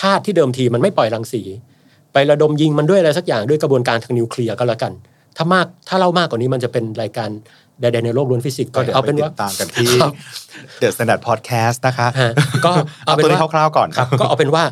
[0.00, 1.42] ธาตุที่เดิมทีมันไม่ปล่อยรังสี
[2.12, 4.92] ไประดมยิงมันด้วยอะไรสักอย่างด้วยกระบวนการทางนิวเคลียร์ก็แล้วกัน
[5.36, 7.28] ถ้ามากถ้าเล่ามากกว่านี้มันจะเป็นรายการ
[7.80, 10.12] ใดๆในโลกล้วนฟิสิกส์ก็เดี๋ยวเอาไปเป็นว่าติดตามกันที่ครับ
[10.80, 12.32] The Standard Podcast นะคะฮะ
[12.64, 14.64] ก็เอาเอาเป็นตัวนี้ว่าคร่าวๆก่อนครับ ก็เอาเป็นว่า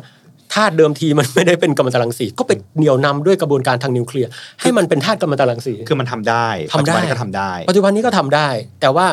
[0.53, 4.29] ธาตุเดิมทีมันไม่ได้เป็นกัมมันตรังสีก็ไปเหนี่ยวนำด้วยกระบวนการทางนิวเคลียร์
[4.61, 8.47] ให้มันเป็นธาตุกัมมันตรังสีคือมันทำได้ทำได้ ปัจจุบันนี้ก็ทำได้ปัจจุบันนี้ก็ทำได้
[8.81, 9.07] แต่ว่า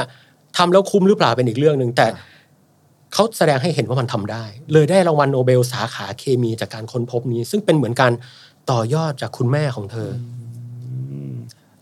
[0.59, 2.07] ทำแล้วคุ้มหรือเปล่าเป็นอีกเรื่องหนึ่งแต่
[3.15, 8.13] เขาแสดงให้เห็นว่ามันทำได้ เลยได้รางวัลโนเบลสาขาเคมีจากการค้นพบนี้ ซึ่งเป็นเหมือนการ
[8.71, 10.11] ต่อยอดจากคุณแม่ของเธอ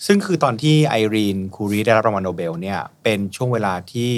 [0.06, 4.12] ซึ่งคือตอนที่ไอรีนคูรีได้รับรางวัลโนเบลเนี่ย เป็นช่วงเวลาที่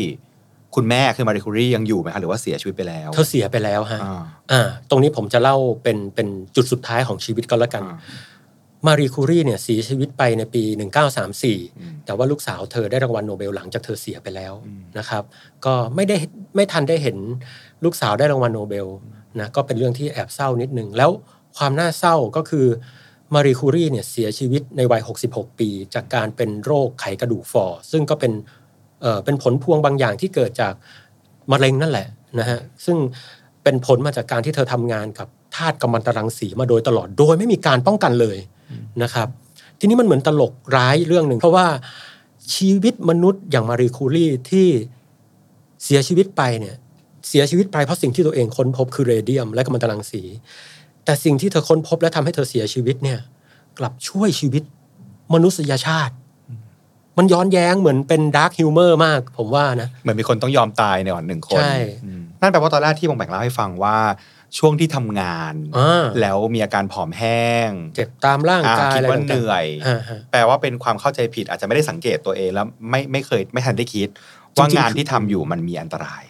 [0.75, 4.23] คุณแม่คือมารีคูรียังอยู่ไหมคะหรือว่าเสียชีวิตไปแล้วเธอเสียไปแล้วฮะอ่า
[4.53, 7.99] อ่าตรงนี้ผมจะเล่าเป็นเป็นจุดสุดท้ายของชีวิตก็แล้วกันอ่า
[8.87, 10.91] มารีคูรีเนี่ยเสียชีวิตไปในปีอืม
[12.03, 15.23] 1934 แต่ว่าลูกสาวเธอได้รางวัลโนเบลหลังจากเธอเสียไปแล้วอืมนะครับ
[15.65, 16.17] ก็ไม่ได้
[16.57, 17.17] ไม่ทันได้เห็น
[17.85, 18.87] ลูกสาวได้รางวัลโนเบล
[19.41, 21.11] นะก็เป็นเรื่องที่แอบเศร้านิดนึง แล้ว
[21.57, 22.67] ความน่าเศร้าก็คือ
[23.35, 28.33] มารีคูรีเนี่ยเสียชีวิตในวัย 66 ปี จากการเป็นโรคไขกระดูกฝ่อซึ่งก็เป็น
[29.03, 30.75] เอ่อเป็นผลพวงบางอย่างที่เกิดจาก
[31.53, 32.07] มะเร็งนั่นแหละ
[32.39, 32.97] นะฮะซึ่ง
[33.63, 38.39] เป็นผลมาจากการที่เธอทำงานกับธาตุกัมมันตรังสีมาโดยตลอดโดยไม่มีการป้องกันเลย
[39.03, 39.29] นะครับ
[39.79, 41.67] ทีนี้มันเหมือนตลกร้ายเรื่องหนึ่ง เพราะว่า
[42.57, 44.69] ชีวิตมนุษย์อย่างมารีคูรีที่
[45.85, 46.77] เสียชีวิตไปเนี่ย
[47.29, 50.23] เสียชีวิตไปเพราะสิ่งที่ตัวเองค้นพบคือเรเดียมและกัมมันตรังสี
[51.05, 53.19] แต่สิ่งที่เธอค้นพบและทำให้เธอเสียชีวิตเนี่ย
[53.79, 54.63] กลับช่วยชีวิต
[55.35, 56.15] มนุษยชาติ
[57.19, 61.75] มันย้อนแย้งเหมือนเป็น dark humor มาก ผมว่านะ เหมือนมีคนต้องยอมตายในวันหนึ่งคน ใช่
[62.05, 63.97] อืมนั่นแปลว่าตอนแรกที่ผมแบ่งเล่าให้ฟังว่า
[64.59, 74.09] ช่วงที่ทำงานอ่าแล้วมีอาการผอมแห้ง เจ็บตามร่างอ่ากายคิดอะไรว่าต่างๆเหนื่อยอ่าฮะแปลว่าเป็นความเข้าใจผิดอาจจะไม่ได้สังเกตตัวเองแล้วไม่ไม่เคยไม่ทันได้คิด
[74.55, 76.23] ว่าจริงๆงานที่ทำอยู่มันมีอันตราย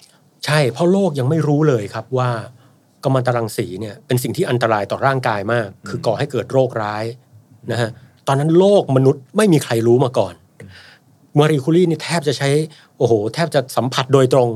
[0.45, 2.31] ใช่เพราะโลกยังไม่รู้เลยครับว่า
[3.05, 7.05] กัมมันตรังสีเนี่ยเป็นสิ่งที่อันตรายต่อร่างกายมาก คือก่อให้เกิดโรคร้าย
[7.73, 7.91] นะฮะ
[8.27, 10.35] ตอนนั้นโลกมนุษย์ไม่มีใครรู้มาก่อน
[11.39, 12.51] มารีคูรีนี่แทบจะใช้
[12.99, 14.49] โอ้โห แทบจะสัมผัสโดยตรง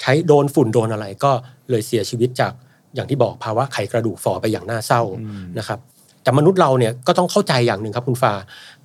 [0.00, 1.32] ใช้โดนฝุ่นโดนอะไรก็
[1.70, 2.52] เลยเสียชีวิตจาก
[2.94, 5.02] อย่างที่บอกภาวะไขกระดูกฝ่อไปอย่างน่าเศร้า
[5.58, 5.78] นะครับ
[6.22, 8.32] แต่มนุษย์เราเนี่ยก็ต้องเข้าใจอย่างหนึ่งครับคุณฟ้า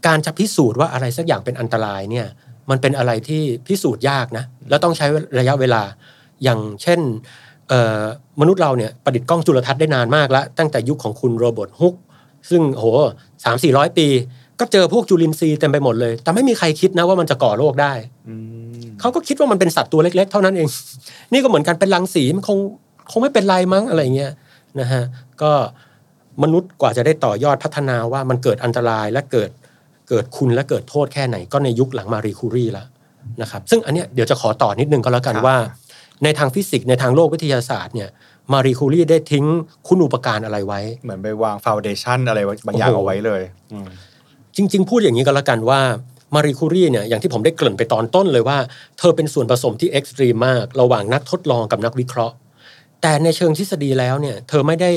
[0.06, 2.28] การจะพิสูจน์ว่าอะไรสักอย่างเป็นอันตรายเนี่ย
[2.70, 5.06] มันเป็นอะไรที่พิสูจน์ยากนะแล้วต้องใช้
[5.40, 5.82] ระยะเวลา
[6.44, 7.00] อย่างเช่น
[7.70, 8.04] เอ่อ
[8.42, 11.96] มนุษย์เราเนี่ยประดิษฐ์กล้องจุลทรรศน์ได้นานมากแล้ว ตั้งแต่ยุคของคุณโรเบิร์ตฮุก
[12.50, 12.86] ซึ่งโห
[13.46, 14.08] สามสี่ร้อยปี
[14.60, 17.94] ก็เจอพวกจุลินทรีย์เต็มไปหมดเลย แต่ไม่มีใครคิดนะว่ามันจะก่อโรคได้
[19.00, 20.68] เขาก็คิดว่ามันเป็นสัตว์ตัวเล็ก ๆ เท่านั้นเอง
[21.32, 22.58] นี่ก็เหมือนกันเป็นรังสีมันคง
[23.12, 24.32] คงไม่เป็นไรมั้งอะไรเงี้ย
[24.80, 25.04] นะฮะ
[25.42, 25.52] ก็
[26.44, 29.50] มนุษย์กว่าจะได้ต่อยอดพัฒนาว่ามันเกิดอันตรายและเกิด
[30.10, 32.88] เกิดคุณและเกิดโทษแค่ไหนก็ในยุคหลังมารีคูรีแล้ว
[33.42, 35.58] นะครับซึ่งอันเนี้ยเดี๋ยวจะขอต่อนิดนึงก็แล้วกันครับว่า
[36.24, 38.10] ในทางฟิสิกส์ในทางโลกวิทยาศาสตร์เนี่ย
[38.54, 39.46] มารีคูรีได้ทิ้ง
[39.88, 43.42] คุณอุปการอะไรไว้ เหมือนไปวาง foundation อะไรไว้บางอย่างโอ้โหเอาไว้เลย
[43.74, 43.88] อืม
[44.56, 45.80] จริง ๆ พูดอย่างนี้ก็แล้วกันว่า
[46.36, 48.58] มารีคูรีเนี่ยอย่างที่ผมได้เกริ่นไปตอนต้นเลยว่า
[49.00, 52.36] เธอเป็นส่วนผสมที่ extreme มาก ระหว่างนักทดลองกับนักวิเคราะห์
[53.02, 54.92] แต่ในเชิงทฤษฎีแล้วเนี่ย เธอไม่ได้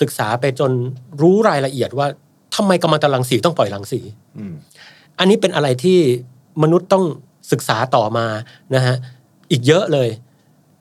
[0.00, 0.70] ศึกษาไปจน
[1.20, 2.06] รู้รายละเอียดว่า
[2.56, 4.00] ทำไมกัมมันตรังสีต้องปล่อยรังสี
[4.38, 4.54] อืม
[5.18, 5.98] อันนี้เป็นอะไรที่
[6.62, 7.04] มนุษย์ต้อง
[7.52, 8.26] ศึกษาต่อมา
[8.74, 8.96] นะฮะ
[9.50, 10.08] อีกเยอะเลย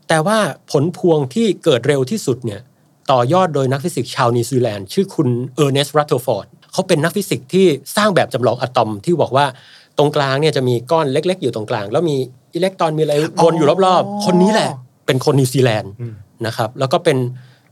[0.07, 0.37] แต่ว่า
[0.71, 2.61] ผลพวงที่เกิดเร็วที่สุดเนี่ย
[3.11, 7.65] ต่อยอดโดยนักฟิสิกส์ชาวนิวซีแลนด์ชื่อคุณเออร์เนสต์รัตเทอร์ฟอร์ดเขาเป็นนักฟิสิกส์ที่
[7.95, 9.45] สร้างแบบจำลองอะตอมที่บอกว่า
[9.97, 12.15] ตรงกลางเนี่ยจะมีก้อนเล็ก ๆ อยู่ตรงกลาง แล้วมี
[12.55, 14.71] อิเล็กตรอนมีอะไรวนอยู่รอบๆ คนนี้แหละ
[15.09, 15.91] เป็นคนนิวซีแลนด์
[16.47, 17.17] นะครับแล้วก็เป็น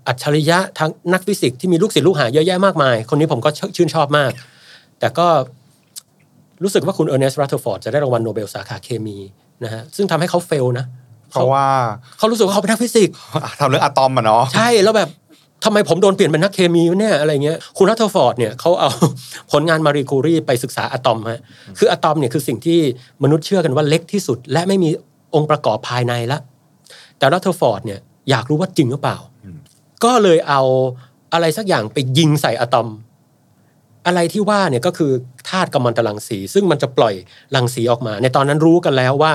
[0.07, 4.31] อัจฉริยะทั้งนักฟิสิกส์ที่มีลูกศิษย์ลูกหาเยอะแยะมากมาย คนนี้ผมก็ชื่นชอบมาก
[4.99, 5.27] แต่ก็
[6.63, 9.17] รู้สึกว่าคุณเออร์เนสต์รัตเทอร์ฟอร์ดจะได้รางวัลโนเบลสาขาเคมี
[9.63, 10.85] นะฮะซึ่งทำให้เขา fail นะ
[11.31, 11.65] เพราะว่า
[12.17, 13.15] เขารู้สึกว่าเขาเป็นนักฟิสิกส์
[13.59, 15.09] ทำเรื่องอะตอมอะเนาะใช่แล้วแบบ
[15.65, 18.89] ทำไมผมโดนเปลี่ยนเป็นนักเคมีวะเนี่ยอะไรเงี้ยคุณรัตเทอร์ฟอร์ดเนี่ยเขาเอา
[19.51, 21.41] ผลงานมารีคูรีไปศึกษาอะตอมฮะ
[21.77, 22.79] คืออะตอมเนี่ยคือสิ่งที่
[23.23, 24.89] มนุษย์เชื่อกันว่าเล็กที่สุด และไม่มี
[25.35, 26.39] องค์ประกอบภายในละ
[27.17, 27.99] แต่รัตเทอร์ฟอร์ดเนี่ย
[28.29, 29.17] อยากรู้ว่าจริงหรือเปล่า
[30.03, 30.61] ก็เลยเอา
[31.33, 32.87] อะไรสักอย่างไปยิงใส่อะตอม
[34.05, 35.11] อะไรที่ว่าเนี่ยก็คือ
[35.49, 37.15] ธาตุกัมมันตรังสี ซึ่งมันจะปล่อย
[37.55, 39.31] รังสีออกมา ในตอนนั้นรู้กันแล้วว่า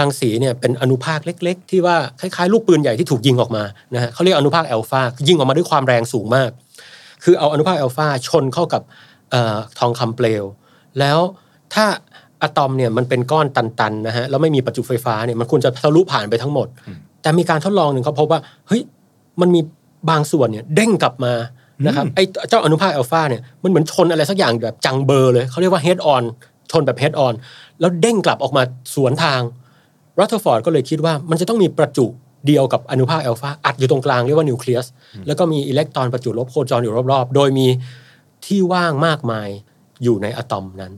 [0.00, 3.64] รังสีเนี่ยเป็นอนุภาคเล็ก ๆ ที่ว่าคล้ายๆ ลูกปืนใหญ่ที่ถูกยิงออกมา
[3.94, 6.50] นะฮะเขาเรียกอนุภาคแอลฟายิงออกมาด้วยความแรงสูงมาก
[7.24, 8.82] คือเอาอนุภาคแอลฟาชนเข้ากับ
[9.30, 10.44] เอ่อทองคำเปลว
[10.98, 11.18] แล้ว
[11.74, 11.84] ถ้า
[12.42, 16.68] อะตอมเนี่ยมันเป็นก้อนตันๆนะฮะแล้วไม่มีประจุไฟฟ้าเนี่ยมันควรจะทะลุผ่านไปทั้งหมด
[17.22, 18.82] แต่มีการทดลองหนึ่งเขาพบว่าเฮ้ย
[19.40, 19.60] มันมี
[20.10, 21.32] บางส่วนเนี่ยเด้งกลับมา
[21.86, 26.24] นะครับไอ้เจ้าอนุภาคอัลฟาเนี่ยมันเหมือนชนอะไรสักอย่างแบบจังเบอร์เลยเขาเรียกว่า head on
[26.72, 27.34] ชนแบบ head on
[27.80, 28.62] แล้วเด้งกลับออกมา
[28.94, 29.40] สวนทาง
[30.18, 32.06] รัตเทอร์ฟอร์ดก็เลยคิดว่ามันจะต้องมีประจุ
[32.46, 34.86] เดียวกับอนุภาคอัลฟาอัดอยู่ตรงกลางเรียกว่านิวเคลียส
[35.26, 37.66] แล้วก็มีอิเล็กตรอนประจุลบโคจรอยู่รอบๆ โดยมี
[38.46, 39.48] ที่ว่างมากมาย
[40.02, 40.92] อยู่ในอะตอมนั้น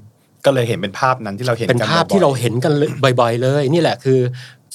[0.46, 2.90] ก็เลยเห็นเป็นภาพนั้นที่เราเห็นเป็นกันภาพบ่อยๆที่เราเห็นกันเลย
[3.20, 4.18] บ่อยๆเลย นี่แหละคือ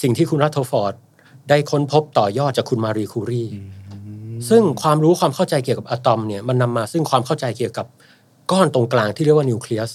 [0.02, 0.94] สิ่งที่คุณรัตเทอร์ฟอร์ด
[1.50, 3.44] ได้ค้นพบต่อยอดจากคุณมารีคูรี
[4.50, 7.86] ซึ่งความรู้ความเข้าใจเกี่ยวกับอะตอมเนี่ยมันนำมาซึ่งความเข้าใจเกี่ยวกับ
[8.52, 9.90] ก้อนตรงกลางที่เรียกว่านิวเคลียส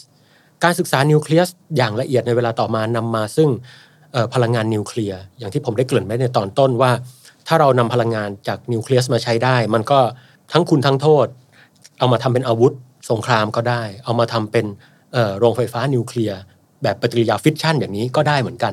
[0.64, 3.48] การศึกษานิวเคลียสอย่างละเอียดในเวลาต่อมานำมาซึ่ง
[4.12, 6.92] เอ่อพลังงานนิวเคลียร์อย่างที่ผมได้เกริ่นไว้ในตอนต้นว่า
[7.46, 10.00] ถ้าเรานำพลังงานจากนิวเคลียสมาใช้ได้ มันก็
[10.52, 11.26] ทั้งคุณทั้งโทษ
[11.98, 12.72] เอามาทำเป็นอาวุธ
[13.10, 14.66] สงครามก็ได้ เอามาทำเป็น
[15.12, 16.38] เอ่อโรงไฟฟ้านิวเคลียร์
[16.82, 18.72] แบบปฏิกิริยาฟิชชันอย่างนี้ก็ได้เหมือนกัน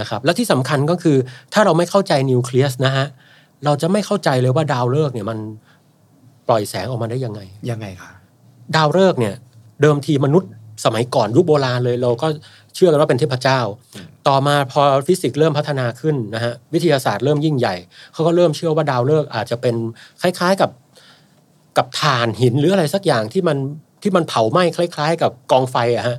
[0.00, 1.16] นะครับและที่สำคัญก็คือ
[1.52, 3.06] ถ้าเราไม่เข้าใจนิวเคลียสนะฮะ
[3.64, 5.38] เราจะไม่เข้าใจเลยว่าดาวฤกษ์เนี่ยมัน
[6.48, 7.40] ปล่อยแสงออกมาได้ยังไง
[7.70, 8.10] ยังไงคะ
[8.76, 9.34] ดาวฤกษ์เนี่ย
[9.82, 10.50] เดิมทีมนุษย์
[10.84, 12.28] สมัยก่อนยุคโบราณเลยเราก็
[12.74, 13.60] เชื่อกันว่าเป็นเทพเจ้า
[14.28, 17.74] ต่อมาพอฟิสิกส์เริ่มพัฒนาขึ้นนะฮะวิทยาศาสตร์เริ่มยิ่งใหญ่
[18.12, 19.74] เขาก็เริ่มเชื่อว่าดาวฤกษ์อาจจะเป็น
[20.22, 20.70] คล้าย ๆกับ
[21.76, 23.58] กับถ่านหินหรืออะไรสักอย่างที่มัน
[24.02, 26.16] ที่มันเผาไหม้คล้าย ๆ กับกองไฟอะฮะ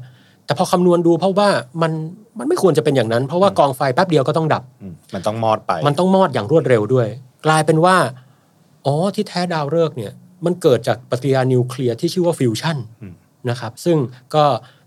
[0.50, 1.50] แต่พอคำนวณดูเพราะว่า
[1.82, 1.92] มัน
[2.40, 7.08] มันไม่ควรจะเป็นอย่างนั้น เพราะว่ากองไฟแป๊บเดียวก็ต้องดับอืมมันต้องมอดไป มันต้องมอดอย่างรวดเร็วด้วย
[7.46, 7.96] กลายเป็นว่า
[8.86, 10.14] อ๋อที่แท้ดาวฤกษ์เนี่ย
[10.46, 13.14] มันเกิดจากปฏิกิริยานิวเคลียร์ที่ชื่อว่าฟิวชันอืม
[13.50, 13.98] นะครับซึ่ง
[14.36, 14.44] ก็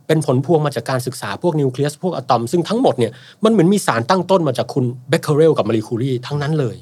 [0.06, 3.12] เป็นผลพวงมาจากการศึกษาพวกนิวเคลียสพวกอะตอม ซึ่งทั้งหมดเนี่ย
[3.44, 6.76] มันเหมือนมีสารตั้งต้นมาจากคุณเบคเคอเรลกับมารีคูรีทั้งนั้นเลย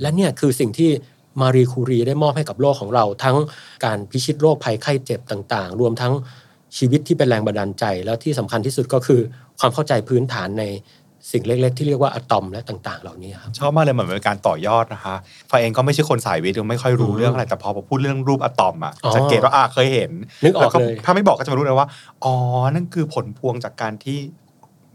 [0.00, 0.90] และเนี่ยคือสิ่งที่
[1.40, 3.36] มารีคูรีได้มอบให้กับโลกของเรา ทั้ง
[3.84, 6.12] การพิชิตโรคภัยไข้เจ็บต่าง ๆ รวมทั้ง
[6.78, 9.20] ชีวิตที่เป็นแรงบันดาลใจ แล้วที่สำคัญที่สุดก็คือ
[9.60, 10.64] ความเข้าใจพื้นฐานใน
[11.32, 15.14] สิ่งเล็ก ๆ ที่เรียกว่าอะตอมและต่าง ๆ เหล่านี้ครับชอบมากเลยเหมือนเป็นการต่อยอดนะคะ
[15.50, 20.10] ฟ้าเองก็ไม่ใช่คนสายวิทย์ไม่ค่อยรู้อืมเรื่องอะไรแต่พอพูดเรื่องรูปอะตอมอะอ๋อสังเกตว่าอะเคยเห็น
[20.44, 21.88] นึกออกแล้วเลยถ้าไม่บอกก็จะไม่รู้เลยว่า
[22.24, 22.34] อ๋อ
[22.74, 24.18] นั่นคือผลพวงจากการที่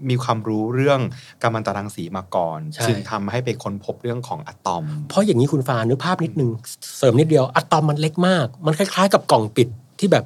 [0.09, 0.99] มีความรู้เรื่อง
[1.41, 6.49] กัมมันตรังสีมาก่อนใช่จึงทำให้ไปค้นพบเรื่องของอะตอม เพราะอย่างนี้คุณฟานึกภาพนิดนึง
[6.97, 9.67] เสริมนิดเดียวอะตอมมันเล็กมาก มันคล้าย ๆ กับกล่องปิด
[9.99, 10.25] ที่แบบ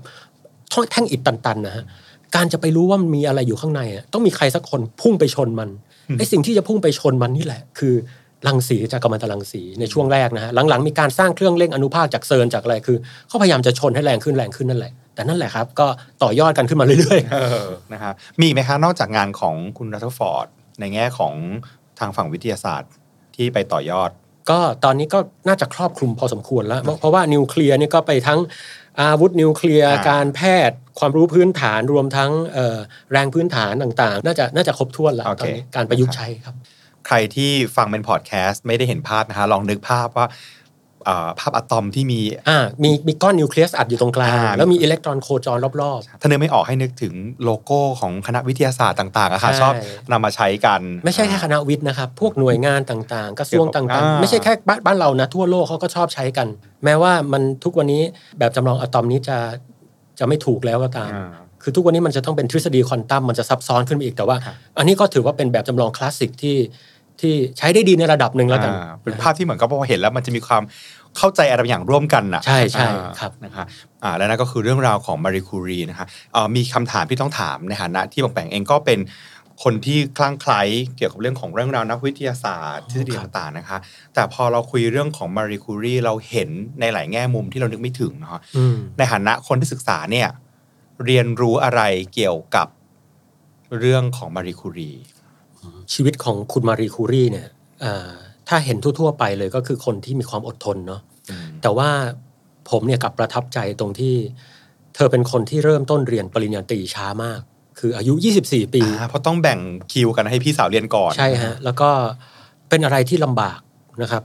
[0.91, 1.85] แท่งอิฐตันๆนะฮะ
[2.35, 5.69] การจะไปรู้ว่ามันมีอะไรอยู่ข้างในอะต้องมีใครสักคนพุ่งไปชนมัน
[6.17, 7.93] ไอสิ่งที่จะพุ่งไปชนมันนี่แหละ คือ
[8.47, 12.97] รังสีจากกัมมันตรังสีในช่วงแรกนะฮะหลังๆ มีการสร้างเครื่องเร่งอนุภาคจากเซิร์นจากอะไรคือ
[13.27, 15.87] เขาพยายามจะชนให้แรงขึ้นแรงขึ้นนั่นแหละ แต่นั่นแหละครับ ก็
[16.23, 20.47] ต่อยอดกันขึ้นมาเรื่อยๆเออนะครับมีอีกไหมคะนอกจากงานของคุณรัตฟอร์ด
[20.79, 21.33] ในแง่ของ
[21.99, 22.91] ทางฝั่งวิทยาศาสตร์
[23.35, 24.11] ที่ไปต่อยอด
[24.49, 28.39] ก็ตอนนี้ก็น่าจะครอบคลุมพอสมควรแล้ว เพราะเพราะว่านิวเคลียร์นี่ก็ไปทั้ง
[29.01, 32.77] อาวุธนิวเคลียร์อ่าการแพทย์ความรู้พื้นฐานรวมทั้งเอ่อ
[33.11, 36.55] แรงพื้นฐานต่างๆ น่าจะน่าจะครบถ้วนแล้วตอนนี้การประยุกต์ใช้ครับ
[37.07, 40.58] ใครที่ฟังเป็นพอดแคสต์ไม่ได้เห็นภาพนะคะลองนึกภาพว่าอ่า
[41.39, 42.19] ภาพอะตอมที่มี
[42.49, 49.73] อ่ามีมีก้อนนิวเคลียสอัดอยู่ตรงกลางอ่าแล้วมีอิเล็กตรอนโคจรรอบถ้านึกไม่ออกให้นึกถึงโลโก้ของคณะวิทยาศาสตร์ต่างๆอะค่ะใช่ชอบ
[50.11, 56.47] นำมาใช้กันๆไม่ใช่แค่คณะวิทย์นะครับ พวกหน่วยงานต่างๆ กระทรวงต่างอ่าๆไม่ใช่แค่บ้านบ้านเรานะ ทั่วโลกเขาก็ชอบใช้กัน
[56.83, 58.03] แม้ว่ามันทุกวันนี้
[58.39, 59.37] แบบจำลองอะตอมนี้จะ
[60.19, 61.29] จะไม่ถูกแล้วก็ตามอ่า
[61.63, 66.55] คือทุกวันนี้มันจะต้องเป็นทฤษฎีควอนตัมมันจะซับซ้อนขึ้นไปอีกแต่ว่าครับอันนี้ก็ถือว่าเป็นแบบจำลองคลาสสิกที่
[67.21, 70.63] ที่ใช้ได้ดีในระดับหนึ่งแล้วกันอ่าเป็นภาพที่เหมือนกับพอเห็นแล้วมันจะมีความ
[71.17, 73.63] เข้าใจอะไรบางอย่างร่วมกันนะใช่ใช่อ่าครับนะคะ
[74.03, 78.99] อ่าแล้วนั่นก็คือเรื่องราวของมารีคูรีนะคะเอ่อมีคำถามที่ต้องถามในฐานะที่บางแปงเองก็เป็น
[79.63, 80.61] คนที่คลั่งไคล้
[80.97, 83.77] เกี่ยวกับเรื่องของเรื่องราวนักวิทยาศาสตร์ทฤษฎีครับต่างๆนะคะ
[84.13, 86.49] แต่พอเราคุยเรื่องของมารีคูรีเราเห็น
[86.79, 90.27] ในหลายแง่มุมที่เรานึกไม่ถึงเนาะอืมในฐานะคนที่ศึกษาเนี่ย
[91.05, 91.81] เรียนรู้อะไร
[92.13, 92.67] เกี่ยวกับ
[93.79, 94.91] เรื่องของมารีคูรี
[95.93, 97.47] ชีวิตของคุณมารีคูรีเนี่ย
[97.81, 98.09] เอ่อ
[98.49, 101.01] ถ้าเห็นทั่ว ๆ ไปเลยก็คือคนที่มีความอดทนเนาะ
[101.61, 101.89] แต่ว่า
[102.69, 104.15] ผมเนี่ยกลับประทับใจตรงที่
[104.95, 107.39] เธอเป็นคนที่เริ่มต้นเรียนปริญญาตรีช้ามาก
[107.79, 108.13] คืออายุ
[108.45, 109.59] 24 ปีอ่าเพราะต้องแบ่ง
[109.93, 111.89] คิวกันให้พี่สาวเรียนก่อนใช่ฮะแล้วก็
[112.69, 113.59] เป็นอะไรที่ลำบาก
[114.01, 114.23] นะครับ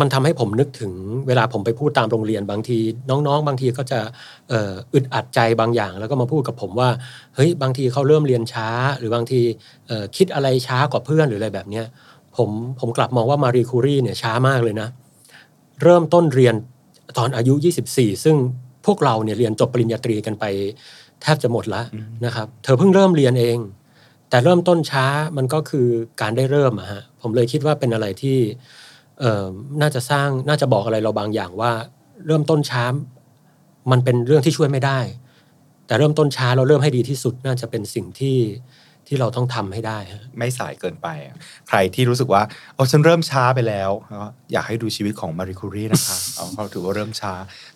[0.00, 0.92] มันทำให้ผมนึกถึง
[1.26, 2.78] เวลาผมไปพูดตามโรงเรียนบางที
[3.10, 4.00] น้องๆ บางทีก็จะ
[4.48, 6.88] เอ่ออึดอัดใจบางอย่าง แล้วก็มาพูดกับผมว่า
[7.34, 8.68] เฮ้ยบางทีเขาเริ่มเรียนช้า
[8.98, 9.40] หรือบางที
[9.86, 11.86] เอ่อคิดอะไรช้ากว่าเพื่อนหรืออะไรแบบเนี้ย
[12.36, 14.88] ผมผมกลับมองว่ามารีคูรีเนี่ยช้ามากเลยนะ
[15.82, 16.54] เริ่มต้นเรียน
[17.18, 17.54] ตอนอายุ
[17.90, 18.36] 24 ซึ่ง
[18.86, 20.44] พวกเราเนี่ยเรียนจบปริญญาตรีกันไป
[21.22, 21.84] แทบจะหมดแล้ว
[22.24, 23.58] นะครับ เธอเพิ่งเริ่มเรียนเอง
[24.30, 25.06] แต่เริ่มต้นช้า
[25.36, 25.86] มันก็คือ
[26.20, 28.83] การได้เริ่มอะฮะผมเลยคิดว่าเป็นอะไรที่เอ่อ
[29.80, 31.72] น่าจะสร้างน่าจะบอกอะไรเราบางอย่างว่า
[32.26, 32.84] เริ่มต้นช้า
[33.90, 35.00] มันเป็นเรื่องที่ช่วยไม่ได้
[35.86, 38.38] แต่เริ่มต้นช้าเราเริ่มให้ดีที่สุดน่าจะเป็นสิ่งที่
[39.06, 39.98] ที่เราต้องทำให้ได้
[40.38, 41.08] ไม่สายเกินไป
[41.68, 42.42] ใครที่รู้สึกว่า
[42.74, 43.90] โอ้ฉันเริ่มช้าไปแล้ว
[44.52, 47.32] อยากให้ดูชีวิตของมาริคูรีนะคะเอาเขาถือว่าเริ่มช้า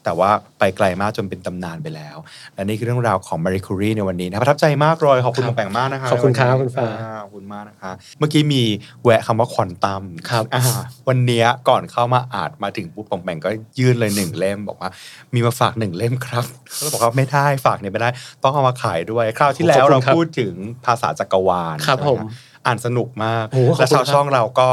[0.08, 2.16] แต่ว่าไปไกลมากจนเป็นตำนานไปแล้ว
[2.54, 8.62] และนี่คือเรื่องราวของมาริคูรีในวันนี้นะประทับใจมากเลยขอบคุณครับมาแปงมากนะคะขอบคุณครับในวันนี้คุณฟ้าอ่ขอบคุณมากนะคะเมื่อกี้มี
[9.04, 10.62] แวะคำว่าควอนตัมครับอ่า
[11.08, 14.90] วันเนี้ยก่อนเข้ามาอาจมาถึงปุ๊บปองแปงก็ยื่นเลยหนึ่งเล่มบอกว่า
[15.34, 16.44] มีมาฝากหนึ่งเล่มครับ
[16.78, 18.10] แล้วบอกว่าไม่ได้ฝากเนี่ยไม่ได้
[18.42, 20.54] ต้องเอามาขายด้วยคราวที่แล้วเราพูดถึง
[20.86, 22.18] ภาษาจักรวาลครับใช่ไหผม
[22.66, 24.68] อ่านสนุกมากโอ้โหขอบคุณและชาวครับช่องเราก็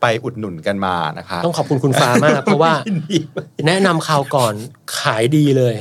[0.00, 2.72] ไปอุดหนุนกันมานะคะต้องขอบคุณคุณฟ้ามาก เพราะว่า
[3.66, 4.54] แนะนำข่าวก่อน
[5.00, 5.74] ขายดีเลย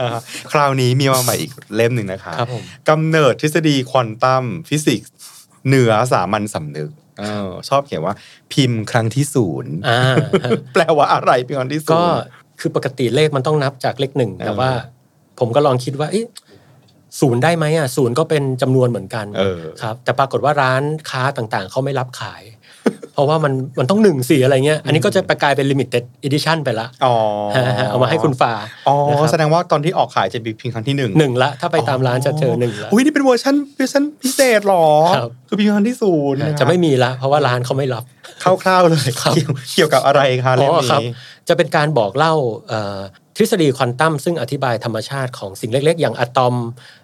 [0.00, 0.08] อ่า
[0.52, 5.12] คราวนี้มีมาใหม่อีกเล่มหนึ่งนะคะครับผมกำเนิดทฤษฎีควอนตัมฟิสิกส์
[5.66, 8.14] เหนือสามัญสำนึกเออชอบเขียนว่า
[8.52, 10.16] พิมพ์ครั้งที่ศูนย์อ่าฮะ
[10.74, 12.12] แปลว่าอะไรพิมพ์ครั้งที่ศูก็นย์
[12.60, 14.70] คือปกติเลขมันต้องนับจากเลขหนึ่งเออแต่ว่า
[15.38, 16.26] ผมก็ลองคิดว่าเอ๊ะ
[17.20, 22.42] ศูนย์ได้ไหมอะศูนย์ก็เป็นจำนวนเหมือนกันเออครับ แต่ปรากฏว่าร้านค้าต่างๆ เขาไม่รับขาย
[23.14, 27.14] เพราะว่ามันมันต้องหนึ่งสี่อะไรเงี้ย อันนี้ก็จะไปกลายเป็น limited edition ไปละอ๋อ
[27.56, 28.52] ฮะฮะเอามาให้คุณฟ้า
[28.88, 34.86] อ๋อนะครับแสดงว่าตอนที่ออกขายจะมีเพียงครั้งที่หนึ่งหนึ่งละถ้าไปตามร้านจะเจอหนึ่งละอุ้ยนี่เป็นเวอร์ชันเวอร์ชันพิเศษเหรอ
[35.16, 38.04] ครับคือพิมพ์ครั้งที่ศูนย์จะไม่มีละเพราะว่าร้านเขาไม่รับ
[38.42, 41.10] คร่าวๆเลยครับเกี่ยวเกี่ยวกับอะไรคะอ๋อครับเล่มนี้
[41.48, 42.34] จะเป็นการบอกเล่า
[42.68, 42.98] เอ่อ
[43.29, 46.54] ท ฤษฎีควอนตัมซึ่งอธิบายธรรมชาติของสิ่งเล็ก ๆ อย่างอะตอม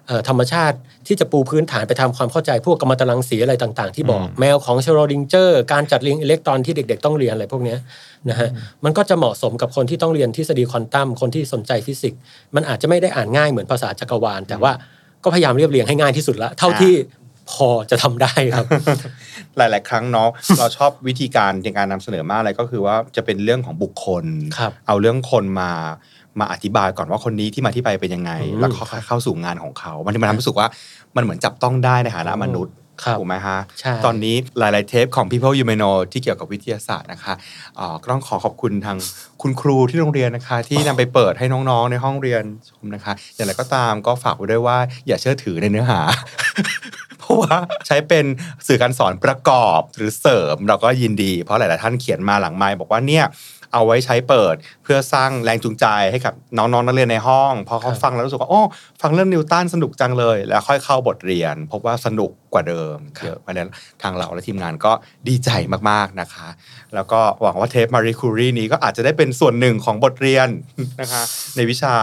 [0.07, 0.77] เอ่อธรรมชาติ
[1.07, 7.77] ที่จะปูพื้นฐานไปทำความเข้าใจพวกกัมมันตรังสีอะไรต่างๆ ที่บอกอืมแมวของชเรอดิงเงอร์ การจัดเรียงอิเล็กตรอนที่เด็ก ๆ ต้องเรียนอะไรพวกเนี้ย
[8.29, 8.49] นะฮะ
[8.83, 12.19] มันก็จะเหมาะสมกับคนที่ต้องเรียนทฤษฎีควอนตัมคนที่สนใจฟิสิกส์
[12.55, 14.71] มันอาจจะไม่ได้อ่านง่ายเหมือนภาษาจักรวาล แต่ว่า
[15.23, 16.93] ก็พยายามเรียบเรียงให้ง่ายที่สุดละเท่าที่
[17.51, 18.65] พอจะทำได้ครับ
[19.57, 20.29] หลาย ๆ ครั้งเนาะ
[20.59, 24.25] เราชอบวิธีการในการนำเสนอมากเลยก็คือว่าจะเป็นเรื่องของบุคคล
[24.57, 25.71] ครับเอาเรื่องคนมา
[26.39, 30.67] มาอธิบายก่อนว่าคนนี้ที่มาที่ไปเป็นยังไงอืมแล้วค่อยๆเข้าสู่งานของเขา มันมันทำให้รู้สึกว่า
[31.15, 37.33] มันเหมือนจับต้องได้ในฐานะมนุษย์ครับถูกไหมฮะใช่ตอนนี้หลาย ๆ เทปของ People You May Know ที่เกี่ยวกับวิทยาศาสตร์นะคะ
[37.75, 38.97] เอ่อก็ต้องขอขอบคุณทาง
[39.41, 44.77] คุณครูที่โรงเรียนนะคะ ที่นำไปเปิดให้น้อง ๆ ในห้องเรียนชมนะคะ อย่างไรก็ตามก็ฝากไว้ด้วยว่า
[45.07, 45.99] อย่าเชื่อถือในเนื้อหา
[47.19, 47.57] เพราะว่า
[47.87, 48.25] ใช้เป็น
[48.67, 53.25] สื่อการสอนประกอบหรือเสริมเราก็ยินดี เพราะหลาย ๆ ท่านเขียนมาหลังไมค์บอกว่าเนี่ย
[53.73, 58.61] เอาไว้ใช้เปิดเพื่อสร้างแรงจูงใจให้กับน้องๆนักเรียนในห้องพอเขารับฟังแล้วรู้สึกว่าโอ้
[59.01, 64.91] ฟังเรื่องนิวตันสนุกจังเลย แล้วค่อยเข้าบทเรียน พบว่าสนุกกว่าเดิมเยอะเพราะฉะนั้นทางเราและทีมงานก็
[65.27, 65.49] ดีใจ
[65.89, 66.47] มากๆนะคะ
[66.95, 70.47] แล้วก็หวังว่าเทปมารีคูรีนี้ก็อาจจะได้เป็นส่วนหนึ่งของบทเรียน
[71.01, 71.23] นะคะ
[71.55, 71.93] ในวิชา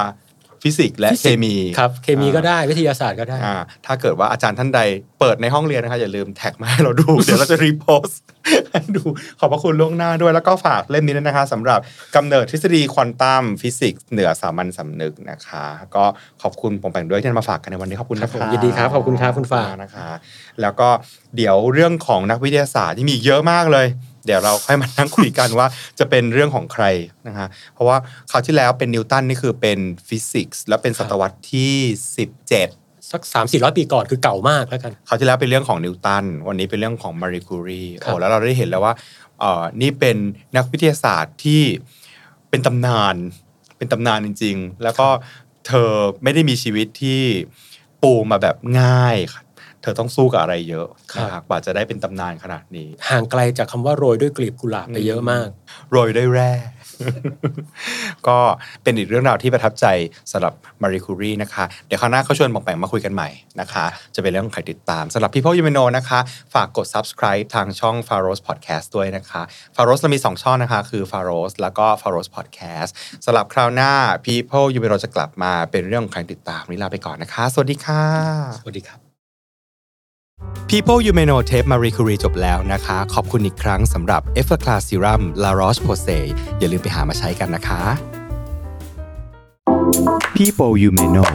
[0.64, 3.54] ฟิสิกส์และเคมีครับเคมีก็ได้วิทยาศาสตร์ก็ได้อ่า
[3.86, 4.80] ถ้าเกิดว่าอาจารย์ท่านใด
[5.20, 8.20] เปิดในห้องเรียนนะคะอย่าลืมแท็กมาให้เราดู เดี๋ยวเราจะ repost
[8.70, 9.02] ให้ดู
[9.40, 11.80] ขอบพระคุณล่วงหน้าด้วยแล้วก็ฝากเล่มนี้ด้วยนะคะสำหรับ
[12.16, 16.04] กำเนิดทฤษฎีควอนตัมฟิสิกส์เหนือสามัญสำนึกนะคะ ก็
[16.42, 20.08] ขอบคุณป๋องแป๋งด้วยที่มาฝากกันในวันนี้ขอบคุณนะครับ ครับผมยินดีครับขอบคุณครับคุณฝากนะคะ
[20.60, 20.88] แล้วก็
[21.36, 23.86] เดี๋ยวเรื่องของนักวิทยาศาสตร์ที่มีเยอะมากเลย
[24.26, 25.66] เดี๋ยวเราค่อยมานั่งคุยกันว่า
[25.98, 26.84] จะเป็นเรื่องของใคร
[27.28, 27.96] นะคะเพราะว่า
[28.30, 31.74] คราวที่แล้วเป็นนิวตันนี่คือเป็นฟิสิกส์แล้วเป็นศตวรรษที่
[32.42, 38.94] 17 สัก 3 4 0 0 ปีก่อนคือเก่ามากแล้วกันคราวที่แล้วเป็นเรื่องของนิวตันวันนี้เป็นเรื่องของมารีคูรีครับโอ้แล้วเราได้เห็นแล้วว่า
[39.40, 40.16] เอ่อนี่เป็น
[40.56, 41.62] นักวิทยาศาสตร์ที่
[42.50, 43.16] เป็นตำนาน
[43.76, 45.08] เป็นตำนานจริง ๆ แล้วก็
[45.66, 45.90] เธอ
[46.22, 47.22] ไม่ได้มีชีวิตที่
[48.02, 49.42] ปูมาแบบง่ายค่ะ
[49.84, 50.88] เธอต้องสู้กับอะไรเยอะ
[51.20, 55.48] นะครับกว่าจะได้เป็นตำนานขนาดนี้ ห่างไกลจากคำว่าโรยด้วยกลีบกุหลาบไปเยอะมาก
[55.90, 56.52] โรยด้วยแร่
[58.28, 58.38] ก็
[58.82, 59.86] เป็นอีกเรื่องราวที่ประทับใจ
[60.32, 63.28] สำหรับมารีคูรีนะคะ เดี๋ยวคราวหน้าเขาชวนบองแปงมาคุยกันใหม่
[63.60, 66.20] นะคะ จะเป็นเรื่องของใครติดตามสำหรับ People You May Know นะคะ
[66.54, 69.42] ฝากกด subscribe ทางช่อง f a r o s Podcast ด้วยนะคะ
[69.76, 71.86] f a r o s เรามี 2 ช่องนะคะ คือ f a r o s แล้วก็
[72.02, 72.90] f a r o s Podcast
[73.24, 73.92] สำหรับคราวหน้า
[74.26, 78.02] People You May Know จะกลับมาเป็นเรื่องของใครติดตามวันนี้ลาไปก่อนนะคะ สวัสดีค่ะ
[78.60, 79.03] สวัสดีครับ
[80.70, 84.66] People You May Know เทป Marie Curie จบแล้วนะคะ ขอบคุณอีกครั้งสำหรับ e f f e r c
[84.68, 86.24] l a s Serum La Roche-Posay
[86.58, 87.82] อย่าลืมไปหามาใช้กันนะคะ
[90.36, 91.32] People you may know